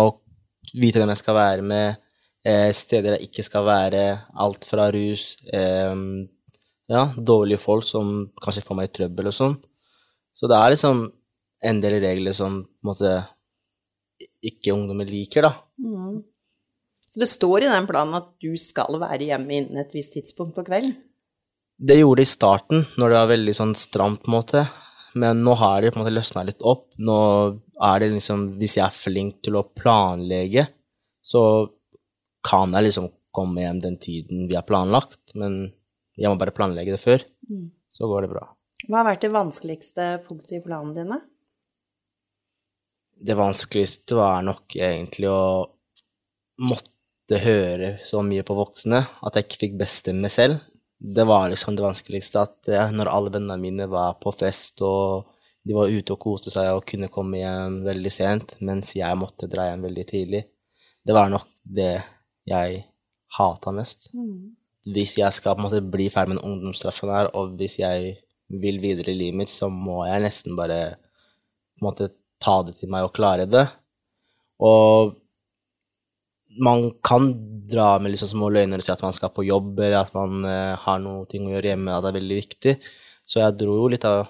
vite 0.72 1.00
hvem 1.00 1.12
jeg 1.12 1.20
skal 1.20 1.36
være 1.36 1.64
med, 1.66 2.00
eh, 2.46 2.70
steder 2.74 3.16
jeg 3.16 3.28
ikke 3.28 3.44
skal 3.46 3.66
være, 3.66 4.04
alt 4.44 4.66
fra 4.68 4.88
rus 4.94 5.36
eh, 5.52 5.94
Ja, 6.92 7.06
dårlige 7.16 7.62
folk 7.62 7.86
som 7.88 8.26
kanskje 8.42 8.64
får 8.66 8.76
meg 8.76 8.88
i 8.88 8.92
trøbbel 8.98 9.30
og 9.30 9.34
sånn. 9.36 9.54
Så 10.36 10.48
det 10.50 10.58
er 10.58 10.74
liksom 10.74 11.06
en 11.64 11.78
del 11.80 11.94
regler 12.02 12.34
som 12.36 12.58
på 12.66 12.82
en 12.82 12.90
måte 12.90 13.12
ikke 14.44 14.74
ungdommer 14.74 15.08
liker, 15.08 15.46
da. 15.46 15.52
Mm. 15.80 16.20
Så 17.06 17.22
det 17.22 17.30
står 17.30 17.64
i 17.64 17.70
den 17.70 17.86
planen 17.88 18.18
at 18.18 18.28
du 18.42 18.50
skal 18.60 18.98
være 19.00 19.30
hjemme 19.30 19.56
innen 19.56 19.80
et 19.80 19.94
visst 19.94 20.16
tidspunkt 20.18 20.56
på 20.58 20.66
kvelden? 20.66 20.94
Det 21.82 21.98
gjorde 21.98 22.20
det 22.20 22.28
i 22.28 22.32
starten, 22.32 22.84
når 23.00 23.08
det 23.08 23.18
var 23.20 23.32
veldig 23.32 23.54
sånn 23.56 23.74
stramt, 23.78 24.22
på 24.24 24.32
en 24.32 24.36
måte. 24.36 24.66
Men 25.18 25.42
nå 25.44 25.54
har 25.60 25.82
det 25.82 25.92
på 25.92 25.98
en 25.98 26.04
måte 26.04 26.14
løsna 26.14 26.44
litt 26.48 26.62
opp. 26.64 26.86
Nå 26.96 27.18
er 27.82 28.00
det 28.00 28.12
liksom 28.14 28.46
Hvis 28.60 28.78
jeg 28.78 28.86
er 28.86 28.94
flink 28.94 29.42
til 29.44 29.58
å 29.58 29.66
planlegge, 29.66 30.68
så 31.22 31.42
kan 32.46 32.72
jeg 32.74 32.88
liksom 32.88 33.10
komme 33.32 33.62
hjem 33.64 33.82
den 33.82 33.98
tiden 34.02 34.46
vi 34.48 34.56
har 34.58 34.66
planlagt. 34.68 35.34
Men 35.38 35.66
jeg 36.16 36.32
må 36.32 36.40
bare 36.40 36.54
planlegge 36.54 36.96
det 36.96 37.02
før. 37.02 37.24
Mm. 37.50 37.68
Så 37.92 38.08
går 38.08 38.26
det 38.26 38.32
bra. 38.32 38.46
Hva 38.88 39.02
har 39.02 39.12
vært 39.12 39.26
det 39.26 39.34
vanskeligste 39.34 40.08
punktet 40.26 40.58
i 40.58 40.64
planen 40.64 40.96
dine? 40.96 41.20
det 43.22 43.34
vanskeligste 43.38 44.18
var 44.18 44.42
nok 44.46 44.76
egentlig 44.76 45.30
å 45.30 45.68
måtte 46.66 47.38
høre 47.42 47.96
så 48.04 48.22
mye 48.26 48.44
på 48.46 48.56
voksne 48.58 48.98
at 48.98 49.38
jeg 49.38 49.46
ikke 49.46 49.60
fikk 49.66 49.76
bestemme 49.84 50.30
selv. 50.32 50.58
Det 51.02 51.24
var 51.26 51.48
liksom 51.50 51.74
det 51.74 51.82
vanskeligste 51.82 52.44
at 52.46 52.68
når 52.94 53.10
alle 53.10 53.32
vennene 53.34 53.58
mine 53.58 53.88
var 53.90 54.20
på 54.22 54.30
fest 54.36 54.84
og 54.86 55.32
de 55.66 55.74
var 55.76 55.90
ute 55.90 56.14
og 56.14 56.22
koste 56.22 56.50
seg 56.50 56.72
og 56.74 56.86
kunne 56.86 57.10
komme 57.12 57.38
hjem 57.38 57.82
veldig 57.86 58.12
sent, 58.12 58.56
mens 58.66 58.94
jeg 58.98 59.18
måtte 59.18 59.50
dra 59.50 59.68
hjem 59.68 59.84
veldig 59.86 60.04
tidlig, 60.08 60.42
det 61.06 61.14
var 61.14 61.30
nok 61.30 61.46
det 61.62 61.94
jeg 62.48 62.82
hata 63.38 63.72
mest. 63.74 64.10
Mm. 64.14 64.54
Hvis 64.92 65.14
jeg 65.20 65.34
skal 65.34 65.54
på 65.54 65.62
en 65.62 65.68
måte 65.68 65.82
bli 65.94 66.08
ferdig 66.10 66.36
med 66.36 66.46
ungdomsstraffen 66.46 67.12
her, 67.14 67.30
og 67.38 67.54
hvis 67.58 67.78
jeg 67.78 68.16
vil 68.62 68.80
videre 68.82 69.14
i 69.14 69.18
livet 69.18 69.38
mitt, 69.42 69.52
så 69.52 69.70
må 69.70 70.02
jeg 70.08 70.24
nesten 70.26 70.58
bare 70.58 70.80
på 70.98 71.82
en 71.82 71.86
måte 71.86 72.10
ta 72.42 72.58
det 72.66 72.76
til 72.80 72.90
meg 72.92 73.06
og 73.06 73.14
klare 73.14 73.46
det. 73.46 73.64
Og 74.62 75.14
man 76.60 76.90
kan 77.04 77.30
dra 77.72 77.98
med 78.02 78.12
liksom 78.12 78.32
små 78.34 78.50
løgner 78.52 78.80
og 78.80 78.86
si 78.86 78.92
at 78.92 79.02
man 79.04 79.14
skal 79.16 79.32
på 79.34 79.46
jobb, 79.46 79.78
eller 79.80 80.02
at 80.02 80.14
man 80.16 80.44
uh, 80.44 80.74
har 80.82 81.00
noe 81.02 81.24
å 81.24 81.52
gjøre 81.54 81.72
hjemme, 81.72 81.94
og 81.94 82.04
det 82.04 82.10
er 82.10 82.18
veldig 82.18 82.38
viktig. 82.40 82.74
Så 83.24 83.40
jeg 83.40 83.56
dro 83.60 83.76
jo 83.78 83.90
litt 83.92 84.04
av 84.08 84.26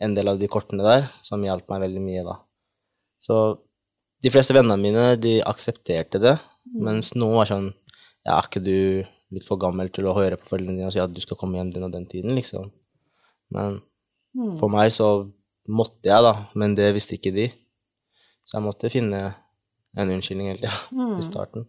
en 0.00 0.14
del 0.14 0.30
av 0.30 0.38
de 0.38 0.50
kortene 0.50 0.84
der, 0.86 1.08
som 1.26 1.42
hjalp 1.42 1.66
meg 1.72 1.86
veldig 1.88 2.02
mye, 2.04 2.24
da. 2.26 2.36
Så 3.22 3.38
de 4.22 4.30
fleste 4.34 4.54
vennene 4.54 4.78
mine, 4.80 5.04
de 5.20 5.38
aksepterte 5.46 6.20
det, 6.22 6.36
mm. 6.68 6.80
mens 6.86 7.14
noen 7.18 7.38
var 7.40 7.50
sånn 7.50 7.70
Ja, 8.26 8.34
er 8.34 8.48
ikke 8.48 8.60
du 8.60 9.06
litt 9.32 9.46
for 9.46 9.60
gammel 9.60 9.88
til 9.94 10.08
å 10.08 10.14
høre 10.16 10.36
på 10.36 10.48
foreldrene 10.50 10.80
dine 10.80 10.88
og 10.90 10.92
si 10.92 11.00
at 11.00 11.12
du 11.14 11.20
skal 11.22 11.38
komme 11.40 11.56
hjem 11.56 11.70
den 11.72 11.86
og 11.86 11.92
den 11.94 12.06
tiden, 12.10 12.34
liksom? 12.36 12.66
Men 13.54 13.78
mm. 14.36 14.56
for 14.58 14.72
meg 14.72 14.90
så 14.92 15.08
måtte 15.68 16.10
jeg, 16.10 16.24
da, 16.24 16.34
men 16.58 16.74
det 16.76 16.90
visste 16.96 17.16
ikke 17.16 17.32
de. 17.36 17.46
Så 18.44 18.58
jeg 18.58 18.66
måtte 18.66 18.90
finne 18.92 19.22
en 19.96 20.14
unnskyldning 20.14 20.52
hele 20.52 20.62
tida 20.62 20.74
mm. 20.92 21.18
i 21.18 21.26
starten. 21.26 21.68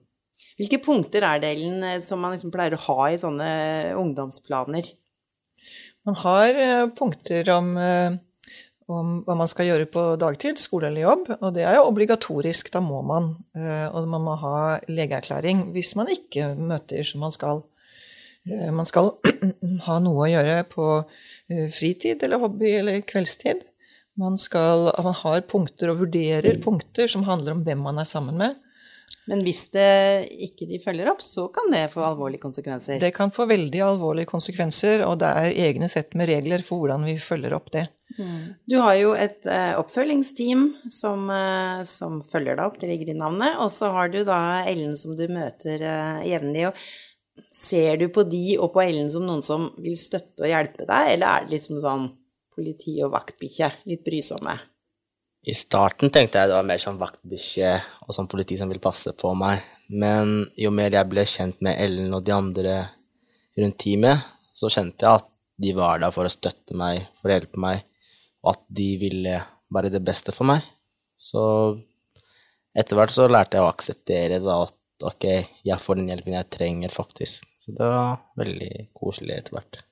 Hvilke 0.59 0.79
punkter 0.83 1.23
er 1.23 1.39
det, 1.39 1.53
Ellen, 1.55 1.83
eh, 1.87 2.01
som 2.03 2.19
man 2.23 2.35
liksom 2.35 2.51
pleier 2.51 2.75
å 2.75 2.85
ha 2.89 3.11
i 3.11 3.19
sånne 3.21 3.51
ungdomsplaner? 3.99 4.89
Man 6.07 6.17
har 6.19 6.59
eh, 6.63 6.85
punkter 6.95 7.47
om, 7.53 7.73
eh, 7.79 8.17
om, 8.91 9.13
hva 9.27 9.37
man 9.39 9.49
skal 9.51 9.69
gjøre 9.69 9.87
på 9.91 10.03
dagtid, 10.19 10.59
skole 10.59 10.89
eller 10.89 11.05
jobb. 11.05 11.31
Og 11.39 11.55
det 11.55 11.63
er 11.67 11.77
jo 11.77 11.87
obligatorisk, 11.87 12.71
da 12.75 12.83
må 12.83 13.01
man. 13.07 13.33
Og 13.55 14.07
man 14.11 14.25
må 14.25 14.35
ha 14.41 14.55
legeerklæring 14.89 15.69
hvis 15.75 15.93
man 15.99 16.11
ikke 16.11 16.53
møter 16.57 17.07
som 17.07 17.23
man 17.23 17.35
skal. 17.35 17.63
Man 18.49 18.87
skal 18.87 19.13
ha 19.87 19.99
noe 20.01 20.25
å 20.25 20.31
gjøre 20.31 20.63
på 20.71 20.87
fritid 21.75 22.23
eller 22.25 22.41
hobby 22.41 22.71
eller 22.79 23.03
kveldstid. 23.05 23.61
Man, 24.19 24.35
skal, 24.41 24.89
man 24.99 25.15
har 25.21 25.45
punkter 25.47 25.93
og 25.93 26.01
vurderer 26.03 26.59
punkter 26.63 27.07
som 27.11 27.23
handler 27.27 27.55
om 27.55 27.63
hvem 27.63 27.85
man 27.87 28.01
er 28.01 28.09
sammen 28.09 28.39
med. 28.39 28.57
Men 29.29 29.43
hvis 29.45 29.67
det 29.73 30.25
ikke 30.49 30.65
de 30.69 30.79
følger 30.81 31.09
opp, 31.11 31.21
så 31.21 31.45
kan 31.53 31.69
det 31.73 31.91
få 31.93 32.01
alvorlige 32.05 32.41
konsekvenser? 32.41 32.97
Det 33.01 33.11
kan 33.15 33.31
få 33.33 33.45
veldig 33.49 33.81
alvorlige 33.85 34.29
konsekvenser, 34.29 35.03
og 35.05 35.19
det 35.21 35.29
er 35.29 35.57
egne 35.67 35.89
sett 35.91 36.15
med 36.17 36.31
regler 36.31 36.63
for 36.65 36.81
hvordan 36.81 37.05
vi 37.05 37.15
følger 37.21 37.53
opp 37.57 37.69
det. 37.75 37.85
Mm. 38.17 38.55
Du 38.65 38.79
har 38.81 38.95
jo 38.97 39.11
et 39.13 39.45
uh, 39.45 39.77
oppfølgingsteam 39.79 40.65
som, 40.91 41.29
uh, 41.29 41.85
som, 41.85 42.23
følger 42.25 42.57
deg 42.57 42.65
opp, 42.65 42.79
det 42.81 42.89
ligger 42.89 43.13
i 43.13 43.19
navnet. 43.19 43.59
Og 43.61 43.69
så 43.73 43.91
har 43.93 44.09
du 44.09 44.23
da 44.27 44.39
Ellen 44.69 44.97
som 44.97 45.13
du 45.17 45.27
møter 45.29 45.85
uh, 45.85 46.25
jevnlig. 46.25 46.71
Ser 47.55 48.01
du 48.01 48.09
på 48.13 48.25
de 48.27 48.57
og 48.57 48.73
på 48.73 48.81
Ellen 48.83 49.13
som 49.13 49.29
noen 49.29 49.45
som 49.45 49.69
vil 49.77 49.97
støtte 49.99 50.47
og 50.47 50.49
hjelpe 50.49 50.89
deg, 50.89 51.13
eller 51.13 51.29
er 51.29 51.45
det 51.45 51.59
liksom 51.59 51.79
sånn 51.85 52.09
politi 52.59 52.99
og 53.05 53.13
vaktbikkje. 53.15 53.71
Litt 53.89 54.03
brysomme. 54.05 54.57
I 55.47 55.55
starten 55.55 56.11
tenkte 56.11 56.41
jeg 56.41 56.51
det 56.51 56.57
var 56.57 56.67
mer 56.67 56.81
som 56.83 56.99
vaktbikkje 56.99 57.71
og 58.03 58.15
som 58.15 58.27
politi 58.27 58.57
som 58.59 58.71
vil 58.71 58.81
passe 58.83 59.13
på 59.15 59.31
meg. 59.39 59.63
Men 59.87 60.43
jo 60.59 60.71
mer 60.75 60.91
jeg 60.93 61.09
ble 61.09 61.23
kjent 61.23 61.61
med 61.65 61.79
Ellen 61.79 62.11
og 62.13 62.25
de 62.27 62.35
andre 62.35 62.73
rundt 63.59 63.79
teamet, 63.81 64.25
så 64.53 64.69
kjente 64.71 65.07
jeg 65.07 65.21
at 65.21 65.29
de 65.59 65.71
var 65.75 66.01
der 66.03 66.11
for 66.15 66.27
å 66.27 66.31
støtte 66.31 66.75
meg, 66.77 67.07
for 67.19 67.31
å 67.31 67.35
hjelpe 67.35 67.59
meg, 67.59 67.81
og 68.43 68.53
at 68.53 68.61
de 68.71 68.89
ville 69.01 69.39
være 69.73 69.91
det 69.91 70.03
beste 70.03 70.35
for 70.35 70.47
meg. 70.47 70.63
Så 71.19 71.41
etter 72.77 72.99
hvert 72.99 73.15
så 73.15 73.27
lærte 73.27 73.59
jeg 73.59 73.65
å 73.65 73.71
akseptere 73.71 74.39
da 74.43 74.61
at 74.67 75.07
ok, 75.09 75.27
jeg 75.67 75.83
får 75.83 75.99
den 75.99 76.11
hjelpen 76.11 76.37
jeg 76.37 76.51
trenger, 76.55 76.93
faktisk. 76.93 77.47
Så 77.59 77.75
det 77.75 77.87
var 77.91 78.19
veldig 78.39 78.89
koselig 78.95 79.39
etter 79.39 79.57
hvert. 79.57 79.83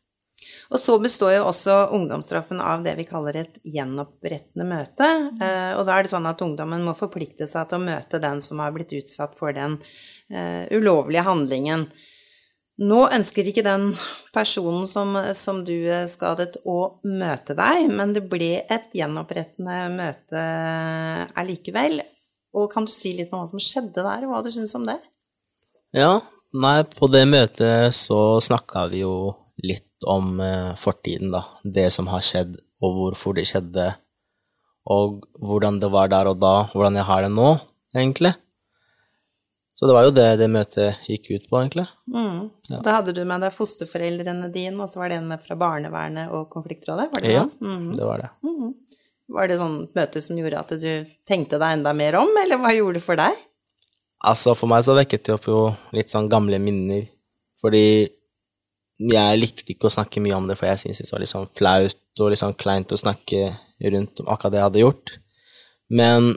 Og 0.68 0.82
så 0.82 0.98
består 1.00 1.38
jo 1.38 1.46
også 1.48 1.76
ungdomsstraffen 1.96 2.60
av 2.60 2.84
det 2.84 2.98
vi 2.98 3.06
kaller 3.08 3.40
et 3.40 3.62
gjenopprettende 3.64 4.66
møte. 4.68 5.08
Eh, 5.40 5.72
og 5.78 5.86
da 5.88 5.96
er 5.96 6.04
det 6.04 6.12
sånn 6.12 6.28
at 6.28 6.44
ungdommen 6.44 6.84
må 6.84 6.96
forplikte 6.98 7.48
seg 7.48 7.70
til 7.70 7.80
å 7.80 7.86
møte 7.88 8.20
den 8.24 8.44
som 8.44 8.60
har 8.64 8.76
blitt 8.76 8.92
utsatt 8.98 9.38
for 9.40 9.56
den 9.56 9.78
uh, 9.80 10.66
ulovlige 10.76 11.24
handlingen. 11.24 11.88
Nå 12.78 13.00
ønsker 13.16 13.48
ikke 13.48 13.64
den 13.66 13.88
personen 14.36 14.86
som, 14.90 15.16
som, 15.34 15.64
du 15.66 15.88
skadet, 16.12 16.60
å 16.68 17.00
møte 17.08 17.56
deg, 17.58 17.88
men 17.90 18.12
det 18.14 18.28
ble 18.30 18.52
et 18.62 18.92
gjenopprettende 18.94 19.80
møte 19.96 20.44
allikevel. 21.40 22.04
Og 22.58 22.70
kan 22.74 22.86
du 22.86 22.94
si 22.94 23.16
litt 23.18 23.34
om 23.34 23.42
hva 23.42 23.50
som 23.50 23.62
skjedde 23.62 24.04
der, 24.04 24.28
og 24.28 24.36
hva 24.36 24.44
du 24.46 24.52
syns 24.54 24.76
om 24.78 24.86
det? 24.86 25.00
Ja, 25.96 26.20
nei, 26.54 26.82
på 26.92 27.10
det 27.10 27.24
møtet 27.32 27.96
så 27.98 28.38
snakka 28.44 28.86
vi 28.92 29.02
jo 29.08 29.16
litt 29.64 30.06
om 30.08 30.40
eh, 30.44 30.74
fortiden, 30.78 31.32
da. 31.34 31.44
Det 31.64 31.88
som 31.94 32.08
har 32.12 32.22
skjedd, 32.26 32.58
og 32.84 32.94
hvorfor 33.00 33.34
det 33.38 33.48
skjedde. 33.50 33.96
og 34.88 35.24
hvordan 35.44 35.82
det 35.82 35.90
var 35.92 36.08
der 36.08 36.28
og 36.30 36.38
da, 36.40 36.70
hvordan 36.72 36.96
jeg 36.96 37.04
har 37.10 37.22
det 37.26 37.32
nå, 37.34 37.48
egentlig. 37.96 38.32
Så 39.76 39.86
det 39.86 39.94
var 39.98 40.06
jo 40.08 40.14
det 40.16 40.28
det 40.40 40.48
møtet 40.50 40.96
gikk 41.06 41.28
ut 41.36 41.50
på, 41.52 41.58
egentlig. 41.60 41.84
Mm. 42.08 42.48
Da 42.86 42.94
hadde 42.96 43.12
du 43.14 43.20
med 43.28 43.44
deg 43.44 43.52
fosterforeldrene 43.54 44.48
dine, 44.54 44.80
og 44.82 44.88
så 44.90 45.02
var 45.02 45.12
det 45.12 45.18
en 45.20 45.28
med 45.28 45.44
fra 45.44 45.58
barnevernet 45.60 46.32
og 46.34 46.48
konfliktrådet? 46.54 47.10
Var 47.14 47.22
det 47.26 47.34
Ja, 47.36 47.44
sånn? 47.44 47.68
Mm. 47.68 47.92
det 48.00 48.08
var 48.08 48.24
det. 48.24 48.30
Var 49.36 49.48
det 49.52 49.58
sånn 49.60 49.76
møte 50.00 50.22
som 50.24 50.40
gjorde 50.40 50.62
at 50.64 50.72
du 50.80 50.90
tenkte 51.28 51.60
deg 51.60 51.78
enda 51.82 51.92
mer 51.94 52.16
om, 52.22 52.32
eller 52.46 52.58
hva 52.64 52.72
gjorde 52.74 53.02
det 53.02 53.04
for 53.06 53.20
deg? 53.20 53.36
Altså, 54.26 54.56
for 54.58 54.72
meg 54.72 54.86
så 54.88 54.96
vekket 54.98 55.28
det 55.28 55.36
opp 55.36 55.46
jo 55.52 55.60
litt 55.94 56.10
sånn 56.10 56.30
gamle 56.32 56.58
minner, 56.64 57.04
fordi 57.62 57.84
jeg 58.98 59.40
likte 59.40 59.74
ikke 59.74 59.90
å 59.90 59.94
snakke 59.94 60.22
mye 60.24 60.36
om 60.38 60.48
det, 60.50 60.58
for 60.58 60.70
jeg 60.70 60.82
syntes 60.82 61.06
det 61.06 61.14
var 61.14 61.22
litt 61.22 61.34
sånn 61.34 61.50
flaut 61.54 62.22
og 62.22 62.32
litt 62.34 62.42
sånn 62.42 62.58
kleint 62.58 62.94
å 62.94 63.00
snakke 63.00 63.52
rundt 63.94 64.22
om 64.24 64.30
akkurat 64.34 64.54
det 64.54 64.60
jeg 64.60 64.68
hadde 64.68 64.84
gjort. 64.84 65.16
Men 65.94 66.34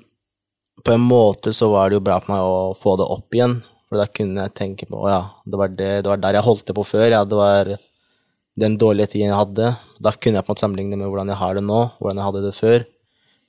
på 0.84 0.94
en 0.94 1.04
måte 1.04 1.54
så 1.56 1.70
var 1.72 1.88
det 1.88 1.98
jo 1.98 2.04
bra 2.04 2.18
for 2.20 2.34
meg 2.34 2.44
å 2.44 2.58
få 2.76 2.96
det 3.00 3.08
opp 3.16 3.36
igjen, 3.36 3.58
for 3.88 4.00
da 4.00 4.06
kunne 4.06 4.44
jeg 4.46 4.56
tenke 4.58 4.86
på, 4.86 5.00
å 5.00 5.10
ja, 5.10 5.22
det 5.48 5.58
var, 5.60 5.72
det, 5.74 5.90
det 6.04 6.12
var 6.12 6.20
der 6.22 6.38
jeg 6.38 6.46
holdt 6.46 6.68
det 6.68 6.76
på 6.76 6.86
før, 6.86 7.08
ja, 7.10 7.24
det 7.26 7.38
var 7.38 7.72
den 8.60 8.76
dårlige 8.78 9.14
tiden 9.14 9.30
jeg 9.30 9.40
hadde. 9.40 9.72
Da 10.02 10.12
kunne 10.14 10.38
jeg 10.38 10.46
på 10.46 10.50
en 10.50 10.54
måte 10.54 10.64
sammenligne 10.64 10.98
med 11.00 11.08
hvordan 11.08 11.32
jeg 11.32 11.40
har 11.40 11.56
det 11.56 11.64
nå, 11.64 11.80
hvordan 11.98 12.20
jeg 12.20 12.28
hadde 12.28 12.44
det 12.44 12.54
før. 12.56 12.86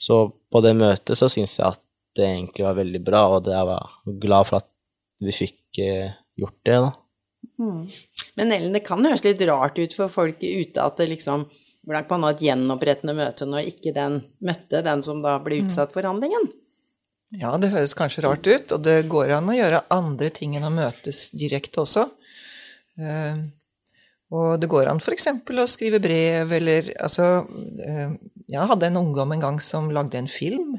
Så 0.02 0.20
på 0.52 0.62
det 0.66 0.74
møtet 0.80 1.20
så 1.20 1.30
syns 1.30 1.58
jeg 1.60 1.68
at 1.68 1.82
det 2.18 2.26
egentlig 2.28 2.66
var 2.66 2.80
veldig 2.80 3.02
bra, 3.06 3.22
og 3.32 3.48
jeg 3.48 3.68
var 3.70 3.92
glad 4.24 4.50
for 4.50 4.60
at 4.60 4.68
vi 5.22 5.36
fikk 5.36 5.80
eh, 5.84 6.16
gjort 6.40 6.58
det, 6.68 6.80
da. 6.88 6.92
Men 8.40 8.54
Ellen, 8.56 8.74
det 8.76 8.84
kan 8.88 9.04
høres 9.06 9.24
litt 9.26 9.42
rart 9.50 9.80
ut 9.80 9.94
for 9.98 10.12
folk 10.12 10.42
ute 10.42 10.82
at 10.82 11.02
det 11.02 11.12
liksom 11.16 11.48
Hvordan 11.82 12.06
kan 12.06 12.20
man 12.22 12.28
ha 12.28 12.36
et 12.36 12.42
gjenopprettende 12.46 13.14
møte 13.18 13.46
når 13.50 13.72
ikke 13.72 13.90
den 13.96 14.20
møtte 14.46 14.84
den 14.86 15.00
som 15.02 15.24
da 15.24 15.40
ble 15.42 15.64
utsatt 15.64 15.90
for 15.96 16.06
handlingen? 16.06 16.44
Ja, 17.34 17.56
det 17.58 17.72
høres 17.74 17.96
kanskje 17.98 18.22
rart 18.28 18.46
ut, 18.46 18.74
og 18.76 18.84
det 18.86 19.08
går 19.10 19.32
an 19.38 19.50
å 19.50 19.56
gjøre 19.56 19.80
andre 19.90 20.30
ting 20.30 20.54
enn 20.60 20.68
å 20.68 20.70
møtes 20.76 21.32
direkte 21.34 21.82
også. 21.82 22.04
Eh, 23.02 23.42
og 24.36 24.62
det 24.62 24.70
går 24.72 24.92
an 24.92 25.02
f.eks. 25.02 25.28
å 25.50 25.68
skrive 25.72 25.98
brev, 26.04 26.54
eller 26.60 26.92
altså 27.02 27.48
eh, 27.82 28.14
Jeg 28.52 28.70
hadde 28.70 28.92
en 28.92 29.02
ungdom 29.02 29.34
en 29.34 29.46
gang 29.48 29.58
som 29.64 29.90
lagde 29.96 30.20
en 30.20 30.30
film 30.30 30.76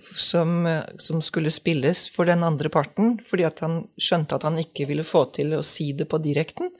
som, 0.00 0.64
som 0.98 1.22
skulle 1.22 1.50
spilles 1.52 2.06
for 2.14 2.28
den 2.28 2.42
andre 2.46 2.70
parten, 2.72 3.18
fordi 3.26 3.44
at 3.48 3.60
han 3.64 3.80
skjønte 4.00 4.36
at 4.38 4.46
han 4.48 4.58
ikke 4.62 4.86
ville 4.88 5.04
få 5.04 5.24
til 5.36 5.54
å 5.58 5.62
si 5.66 5.90
det 5.96 6.06
på 6.10 6.20
direkten. 6.22 6.70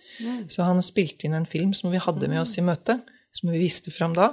Så 0.49 0.67
han 0.67 0.81
spilte 0.85 1.29
inn 1.29 1.37
en 1.39 1.49
film 1.49 1.75
som 1.77 1.93
vi 1.93 2.01
hadde 2.03 2.29
med 2.33 2.41
oss 2.43 2.57
i 2.59 2.65
møtet, 2.65 3.03
som 3.33 3.51
vi 3.53 3.61
viste 3.63 3.93
fram 3.95 4.17
da. 4.17 4.31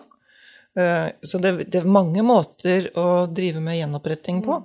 Eh, 0.79 1.09
Så 1.21 1.41
det, 1.43 1.69
det 1.71 1.81
er 1.81 1.89
mange 1.89 2.23
måter 2.23 2.91
å 2.97 3.27
drive 3.27 3.59
med 3.63 3.79
gjenoppretting 3.79 4.43
på. 4.45 4.61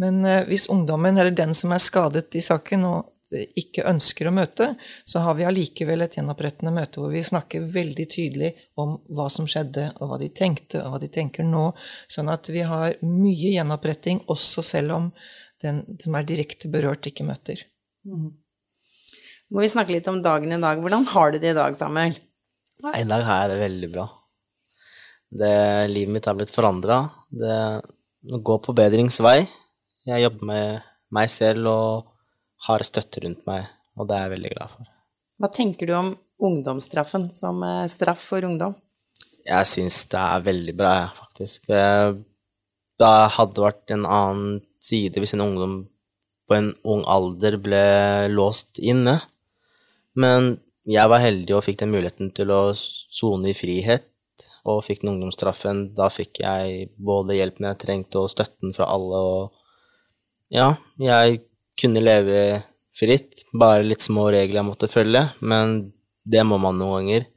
Men 0.00 0.24
eh, 0.24 0.44
hvis 0.48 0.68
ungdommen, 0.72 1.16
eller 1.16 1.34
den 1.34 1.54
som 1.56 1.72
er 1.72 1.82
skadet 1.82 2.36
i 2.36 2.44
saken, 2.44 2.84
og 2.84 3.12
ikke 3.32 3.84
ønsker 3.90 4.28
å 4.28 4.34
møte, 4.34 4.68
så 5.08 5.22
har 5.24 5.34
vi 5.38 5.46
allikevel 5.48 6.04
et 6.04 6.16
gjenopprettende 6.18 6.72
møte 6.74 7.02
hvor 7.02 7.10
vi 7.10 7.24
snakker 7.26 7.66
veldig 7.74 8.06
tydelig 8.12 8.52
om 8.78 8.96
hva 9.16 9.26
som 9.32 9.48
skjedde, 9.50 9.88
og 9.98 10.12
hva 10.12 10.20
de 10.22 10.30
tenkte, 10.30 10.82
og 10.84 10.94
hva 10.94 11.02
de 11.02 11.10
tenker 11.12 11.46
nå. 11.46 11.68
Sånn 12.12 12.30
at 12.32 12.50
vi 12.52 12.62
har 12.66 12.94
mye 13.02 13.52
gjenoppretting 13.56 14.22
også 14.32 14.64
selv 14.66 14.98
om 14.98 15.10
den 15.64 15.82
som 16.02 16.14
er 16.18 16.28
direkte 16.28 16.70
berørt, 16.70 17.08
ikke 17.08 17.26
møter. 17.26 17.64
Må 18.06 19.62
vi 19.62 19.72
snakke 19.72 19.94
litt 19.94 20.08
om 20.10 20.22
dagen 20.22 20.52
i 20.54 20.62
dag. 20.62 20.80
Hvordan 20.82 21.06
har 21.12 21.32
du 21.32 21.40
det 21.42 21.54
i 21.54 21.58
dag, 21.58 21.76
Samuel? 21.78 22.16
Nei, 22.84 22.96
i 23.00 23.08
dag 23.08 23.22
har 23.26 23.44
jeg 23.44 23.54
det 23.54 23.60
veldig 23.62 23.92
bra. 23.94 24.08
Det, 25.36 25.54
livet 25.90 26.14
mitt 26.14 26.26
har 26.28 26.36
blitt 26.38 26.54
forandra. 26.54 27.00
Det 27.30 28.40
går 28.46 28.60
på 28.62 28.74
bedringsvei. 28.76 29.40
Jeg 30.06 30.22
jobber 30.22 30.50
med 30.50 30.84
meg 31.16 31.30
selv 31.32 31.70
og 31.70 32.12
har 32.66 32.84
støtte 32.86 33.22
rundt 33.24 33.44
meg, 33.48 33.66
og 33.96 34.08
det 34.08 34.16
er 34.16 34.26
jeg 34.26 34.34
veldig 34.36 34.52
glad 34.54 34.72
for. 34.72 34.92
Hva 35.36 35.50
tenker 35.52 35.88
du 35.88 35.94
om 35.96 36.14
ungdomsstraffen 36.46 37.28
som 37.34 37.60
eh, 37.64 37.84
straff 37.92 38.22
for 38.32 38.46
ungdom? 38.48 38.76
Jeg 39.46 39.68
syns 39.70 40.00
det 40.10 40.20
er 40.20 40.46
veldig 40.46 40.74
bra, 40.76 40.94
faktisk. 41.14 41.68
hadde 41.70 42.24
Det 42.98 43.62
vært 43.62 43.92
en 43.94 44.06
annen 44.08 44.56
side 44.82 45.22
hvis 45.22 45.36
en 45.36 45.44
ungdom 45.44 45.76
på 46.46 46.56
en 46.56 46.72
ung 46.86 47.04
alder 47.10 47.58
ble 47.62 47.86
låst 48.32 48.80
inne. 48.82 49.20
Men 50.18 50.56
jeg 50.86 51.10
var 51.10 51.22
heldig 51.22 51.56
og 51.56 51.64
fikk 51.66 51.80
den 51.82 51.92
muligheten 51.94 52.30
til 52.34 52.52
å 52.54 52.60
sone 52.74 53.50
i 53.50 53.56
frihet, 53.56 54.06
og 54.66 54.84
fikk 54.86 55.02
den 55.02 55.16
ungdomsstraffen. 55.16 55.88
Da 55.98 56.08
fikk 56.10 56.42
jeg 56.42 56.88
både 56.96 57.38
hjelpen 57.38 57.68
jeg 57.70 57.80
trengte, 57.82 58.22
og 58.22 58.32
støtten 58.32 58.74
fra 58.76 58.88
alle, 58.94 59.22
og 59.22 60.54
ja, 60.54 60.72
jeg 61.02 61.40
kunne 61.80 62.02
leve 62.02 62.62
fritt. 62.96 63.44
Bare 63.52 63.84
litt 63.86 64.04
små 64.04 64.28
regler 64.34 64.62
jeg 64.62 64.68
måtte 64.68 64.90
følge, 64.90 65.26
men 65.40 65.78
det 66.26 66.42
må 66.48 66.58
man 66.60 66.78
noen 66.80 67.02
ganger. 67.02 67.28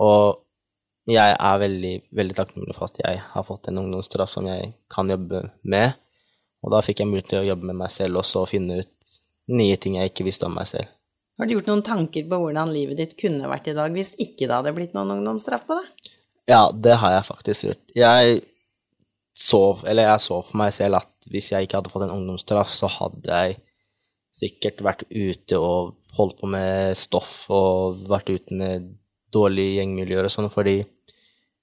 Og 0.00 0.40
jeg 1.10 1.34
er 1.34 1.58
veldig, 1.60 1.94
veldig 2.14 2.36
takknemlig 2.38 2.76
for 2.76 2.90
at 2.90 3.00
jeg 3.02 3.18
har 3.32 3.46
fått 3.46 3.68
en 3.70 3.80
ungdomsstraff 3.82 4.30
som 4.32 4.46
jeg 4.48 4.72
kan 4.92 5.10
jobbe 5.10 5.42
med. 5.62 5.98
Og 6.60 6.72
da 6.74 6.82
fikk 6.84 7.02
jeg 7.02 7.10
mulighet 7.10 7.32
til 7.32 7.42
å 7.42 7.48
jobbe 7.50 7.70
med 7.70 7.80
meg 7.80 7.92
selv 7.92 8.20
også 8.20 8.44
og 8.44 8.50
finne 8.52 8.80
ut 8.82 9.14
nye 9.50 9.78
ting 9.80 9.96
jeg 9.98 10.12
ikke 10.12 10.26
visste 10.28 10.46
om 10.46 10.54
meg 10.54 10.68
selv. 10.70 10.86
Har 11.40 11.48
du 11.48 11.54
gjort 11.54 11.70
noen 11.70 11.82
tanker 11.84 12.26
på 12.28 12.38
hvordan 12.42 12.70
livet 12.72 12.98
ditt 13.00 13.16
kunne 13.18 13.48
vært 13.48 13.70
i 13.72 13.76
dag 13.76 13.94
hvis 13.96 14.12
ikke 14.20 14.44
det 14.44 14.52
hadde 14.52 14.74
blitt 14.76 14.92
noen 14.96 15.14
ungdomsstraff 15.16 15.64
på 15.66 15.78
deg? 15.78 16.10
Ja, 16.50 16.66
det 16.74 16.98
har 17.00 17.14
jeg 17.16 17.26
faktisk 17.30 17.66
gjort. 17.70 17.82
Jeg 17.96 18.42
så, 19.40 19.62
eller 19.88 20.10
jeg 20.10 20.22
så 20.26 20.40
for 20.44 20.60
meg 20.60 20.74
selv 20.76 21.00
at 21.00 21.30
hvis 21.32 21.48
jeg 21.54 21.64
ikke 21.64 21.80
hadde 21.80 21.92
fått 21.92 22.04
en 22.04 22.14
ungdomsstraff, 22.18 22.72
så 22.76 22.90
hadde 22.92 23.40
jeg 23.40 23.56
sikkert 24.40 24.80
vært 24.84 25.04
ute 25.10 25.58
og 25.60 25.94
holdt 26.16 26.40
på 26.40 26.48
med 26.50 26.96
stoff 26.98 27.44
og 27.52 28.02
vært 28.10 28.32
ute 28.32 28.56
med 28.56 28.88
dårlige 29.34 29.78
gjengmiljøer 29.78 30.26
og 30.26 30.34
sånn, 30.34 30.50
fordi 30.52 30.80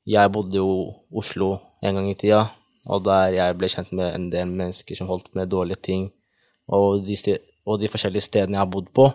jeg 0.08 0.32
bodde 0.32 0.60
jo 0.60 0.70
Oslo 1.12 1.58
en 1.84 2.00
gang 2.00 2.08
i 2.08 2.16
tida, 2.16 2.46
og 2.88 3.04
der 3.04 3.36
jeg 3.36 3.58
ble 3.60 3.70
kjent 3.72 3.92
med 3.98 4.14
en 4.14 4.30
del 4.32 4.48
mennesker 4.48 4.96
som 4.96 5.10
holdt 5.12 5.34
med 5.36 5.52
dårlige 5.52 5.84
ting, 5.90 6.08
og 6.72 7.04
de, 7.04 7.18
sti- 7.20 7.42
og 7.68 7.82
de 7.82 7.90
forskjellige 7.92 8.28
stedene 8.30 8.56
jeg 8.56 8.64
har 8.64 8.72
bodd 8.72 8.88
på. 8.96 9.10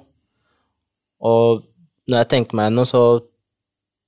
Og 1.25 1.62
når 2.11 2.22
jeg 2.22 2.31
tenker 2.35 2.59
meg 2.59 2.68
gjennom, 2.68 2.88
så 2.88 3.03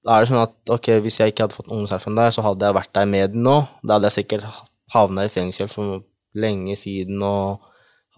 er 0.05 0.21
det 0.21 0.29
sånn 0.29 0.43
at 0.43 0.75
ok, 0.75 0.91
hvis 1.05 1.21
jeg 1.21 1.33
ikke 1.33 1.47
hadde 1.47 1.57
fått 1.57 1.71
ungdomsstraffen 1.71 2.19
der, 2.19 2.35
så 2.35 2.45
hadde 2.45 2.69
jeg 2.69 2.77
vært 2.77 2.93
der 2.97 3.09
med 3.09 3.33
den 3.33 3.47
nå. 3.47 3.57
Da 3.81 3.97
hadde 3.97 4.11
jeg 4.11 4.19
sikkert 4.19 4.45
havna 4.93 5.25
i 5.25 5.33
fengsel 5.33 5.71
for 5.73 6.03
lenge 6.37 6.77
siden 6.77 7.23
og 7.25 7.65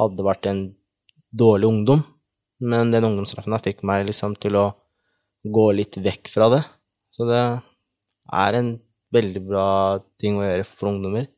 hadde 0.01 0.27
vært 0.27 0.49
en 0.51 0.62
dårlig 1.37 1.68
ungdom. 1.68 2.03
Men 2.64 2.92
den 2.92 3.05
ungdomsstraffen 3.05 3.53
der 3.53 3.64
fikk 3.64 3.83
meg 3.87 4.07
liksom 4.09 4.37
til 4.40 4.57
å 4.59 4.66
gå 5.46 5.66
litt 5.77 5.99
vekk 6.03 6.31
fra 6.33 6.49
det. 6.55 6.62
Så 7.12 7.27
det 7.29 7.42
er 8.33 8.59
en 8.59 8.70
veldig 9.14 9.42
bra 9.46 9.66
ting 10.20 10.38
å 10.40 10.46
gjøre 10.46 10.64
for 10.68 10.90
ungdommer. 10.90 11.29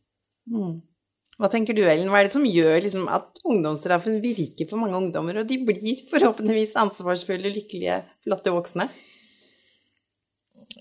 Hva 1.38 1.50
tenker 1.52 1.76
du, 1.76 1.84
Ellen? 1.86 2.08
Hva 2.10 2.22
er 2.22 2.26
det 2.26 2.34
som 2.34 2.46
gjør 2.46 2.80
liksom, 2.82 3.04
at 3.14 3.38
ungdomsstraffen 3.46 4.18
virker 4.24 4.66
for 4.70 4.80
mange 4.80 4.98
ungdommer, 4.98 5.38
og 5.38 5.46
de 5.50 5.60
blir 5.68 6.00
forhåpentligvis 6.10 6.74
ansvarsfulle, 6.80 7.52
lykkelige, 7.54 8.00
flotte 8.26 8.54
voksne? 8.54 8.88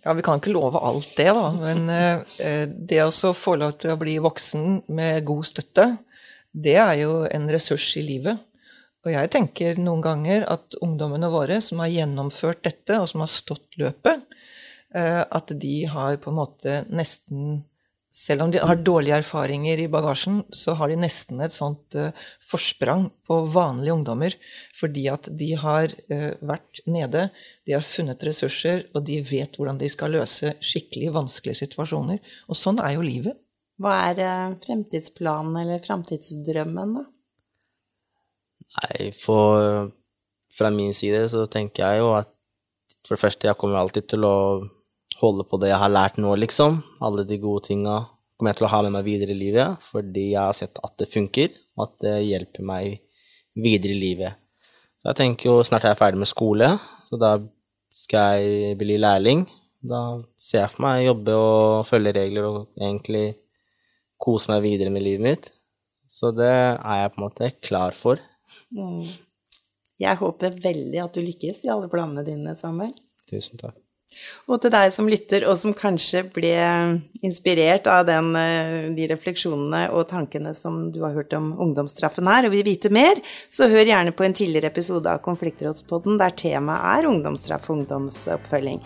Ja, 0.01 0.15
vi 0.17 0.23
kan 0.25 0.39
ikke 0.39 0.55
love 0.55 0.81
alt 0.81 1.11
det, 1.17 1.29
da. 1.35 1.45
Men 1.57 1.85
eh, 1.93 2.65
det 2.65 3.03
å 3.03 3.33
få 3.37 3.57
lov 3.59 3.75
til 3.81 3.93
å 3.93 3.99
bli 4.01 4.17
voksen 4.23 4.81
med 4.97 5.25
god 5.27 5.45
støtte, 5.49 5.87
det 6.57 6.77
er 6.81 6.95
jo 7.03 7.21
en 7.29 7.45
ressurs 7.53 7.91
i 7.99 8.05
livet. 8.05 8.46
Og 9.07 9.13
jeg 9.13 9.31
tenker 9.31 9.77
noen 9.79 10.03
ganger 10.03 10.43
at 10.51 10.75
ungdommene 10.83 11.29
våre 11.31 11.61
som 11.63 11.79
har 11.79 11.93
gjennomført 11.93 12.65
dette, 12.67 12.99
og 12.99 13.07
som 13.07 13.23
har 13.23 13.31
stått 13.31 13.79
løpet, 13.79 14.25
eh, 14.91 15.23
at 15.23 15.53
de 15.55 15.77
har 15.87 16.19
på 16.19 16.33
en 16.33 16.41
måte 16.43 16.83
nesten 16.91 17.63
Selv 18.17 18.41
om 18.41 18.49
de 18.49 18.57
har 18.57 18.79
dårlige 18.81 19.17
erfaringer 19.19 19.77
i 19.77 19.89
bagasjen, 19.91 20.39
så 20.49 20.73
har 20.79 20.89
de 20.89 20.95
nesten 20.97 21.41
et 21.43 21.53
sånt 21.53 21.93
eh, 21.93 22.15
forsprang 22.41 23.03
på 23.27 23.35
vanlige 23.53 23.93
ungdommer. 23.93 24.33
Fordi 24.79 25.03
at 25.11 25.27
de 25.37 25.51
har 25.59 25.91
eh, 26.09 26.31
vært 26.39 26.81
nede, 26.87 27.27
de 27.67 27.75
har 27.75 27.85
funnet 27.85 28.23
ressurser, 28.25 28.87
og 28.95 29.05
de 29.05 29.19
vet 29.27 29.59
hvordan 29.59 29.77
de 29.77 29.91
skal 29.91 30.15
løse 30.17 30.55
skikkelig 30.65 31.11
vanskelige 31.19 31.59
situasjoner. 31.59 32.17
Og 32.47 32.57
sånn 32.57 32.81
er 32.81 32.95
jo 32.95 33.05
livet. 33.05 33.37
Hva 33.77 33.93
er 34.07 34.55
fremtidsplanen 34.65 35.61
eller 35.61 35.83
fremtidsdrømmen, 35.85 36.97
da? 36.97 37.05
Nei, 38.75 39.11
for 39.15 39.91
fra 40.57 40.71
min 40.73 40.93
side 40.95 41.23
så 41.31 41.45
tenker 41.51 41.85
jeg 41.85 42.01
jo 42.01 42.11
at 42.17 42.33
for 43.07 43.15
det 43.15 43.23
første, 43.23 43.47
jeg 43.47 43.59
kommer 43.59 43.79
alltid 43.79 44.07
til 44.11 44.25
å 44.27 44.37
holde 45.21 45.45
på 45.47 45.59
det 45.61 45.71
jeg 45.71 45.79
har 45.79 45.91
lært 45.91 46.19
nå, 46.19 46.33
liksom. 46.39 46.81
Alle 47.03 47.23
de 47.27 47.39
gode 47.39 47.67
tinga 47.69 48.01
kommer 48.37 48.51
jeg 48.51 48.59
til 48.59 48.67
å 48.67 48.71
ha 48.73 48.81
med 48.85 48.93
meg 48.97 49.07
videre 49.07 49.33
i 49.33 49.39
livet, 49.39 49.81
fordi 49.83 50.31
jeg 50.33 50.41
har 50.43 50.55
sett 50.55 50.79
at 50.83 50.95
det 50.99 51.09
funker, 51.09 51.55
og 51.77 51.87
at 51.87 51.95
det 52.03 52.15
hjelper 52.27 52.67
meg 52.67 52.99
videre 53.57 53.95
i 53.95 54.01
livet. 54.01 54.37
Så 55.01 55.11
jeg 55.11 55.19
tenker 55.21 55.49
jo 55.49 55.63
snart 55.65 55.87
er 55.87 55.95
jeg 55.95 56.01
ferdig 56.01 56.21
med 56.21 56.29
skole, 56.29 56.71
så 57.07 57.19
da 57.21 57.31
skal 57.97 58.43
jeg 58.43 58.77
bli 58.79 58.99
lærling. 59.01 59.45
Da 59.87 60.19
ser 60.35 60.65
jeg 60.65 60.73
for 60.73 60.85
meg 60.85 61.05
jobbe 61.07 61.35
og 61.37 61.87
følge 61.87 62.15
regler 62.17 62.47
og 62.49 62.59
egentlig 62.75 63.25
kose 64.21 64.51
meg 64.51 64.65
videre 64.65 64.93
med 64.93 65.05
livet 65.05 65.23
mitt. 65.23 65.51
Så 66.11 66.31
det 66.35 66.51
er 66.51 67.01
jeg 67.01 67.13
på 67.13 67.21
en 67.21 67.25
måte 67.27 67.51
klar 67.63 67.95
for. 67.97 68.21
Jeg 69.97 70.21
håper 70.21 70.61
veldig 70.61 71.01
at 71.03 71.17
du 71.17 71.23
lykkes 71.25 71.63
i 71.65 71.73
alle 71.73 71.89
planene 71.91 72.25
dine, 72.25 72.53
Samuel. 72.57 72.93
Tusen 73.27 73.59
takk. 73.61 73.77
Og 74.47 74.61
til 74.63 74.71
deg 74.73 74.91
som 74.95 75.09
lytter, 75.09 75.43
og 75.49 75.57
som 75.59 75.75
kanskje 75.77 76.23
ble 76.33 76.53
inspirert 77.25 77.89
av 77.91 78.05
den, 78.07 78.31
eh, 78.39 78.87
de 78.95 79.07
refleksjonene 79.11 79.91
og 79.91 80.07
tankene 80.09 80.55
som 80.55 80.91
du 80.91 81.01
har 81.03 81.13
hørt 81.13 81.33
om 81.37 81.51
ungdomsstraffen 81.53 82.27
her, 82.27 82.45
og 82.45 82.51
vil 82.55 82.63
vite 82.65 82.89
mer, 82.89 83.15
så 83.49 83.69
hør 83.69 83.85
gjerne 83.85 84.15
på 84.15 84.25
en 84.25 84.33
tidligere 84.33 84.71
episode 84.71 85.05
av 85.05 85.21
Konfliktrådspodden 85.21 86.17
der 86.17 86.31
temaet 86.31 86.97
er 86.97 87.09
ungdomsstraff 87.11 87.69
og 87.69 87.83
ungdomsoppfølging. 87.83 88.81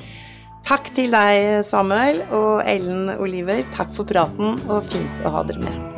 Takk 0.63 0.93
til 0.93 1.11
deg, 1.11 1.63
Samuel, 1.65 2.21
og 2.31 2.61
Ellen 2.65 3.09
Oliver. 3.17 3.63
Takk 3.73 3.93
for 3.95 4.05
praten, 4.05 4.59
og 4.69 4.83
fint 4.83 5.25
å 5.25 5.33
ha 5.33 5.43
dere 5.43 5.63
med. 5.63 5.90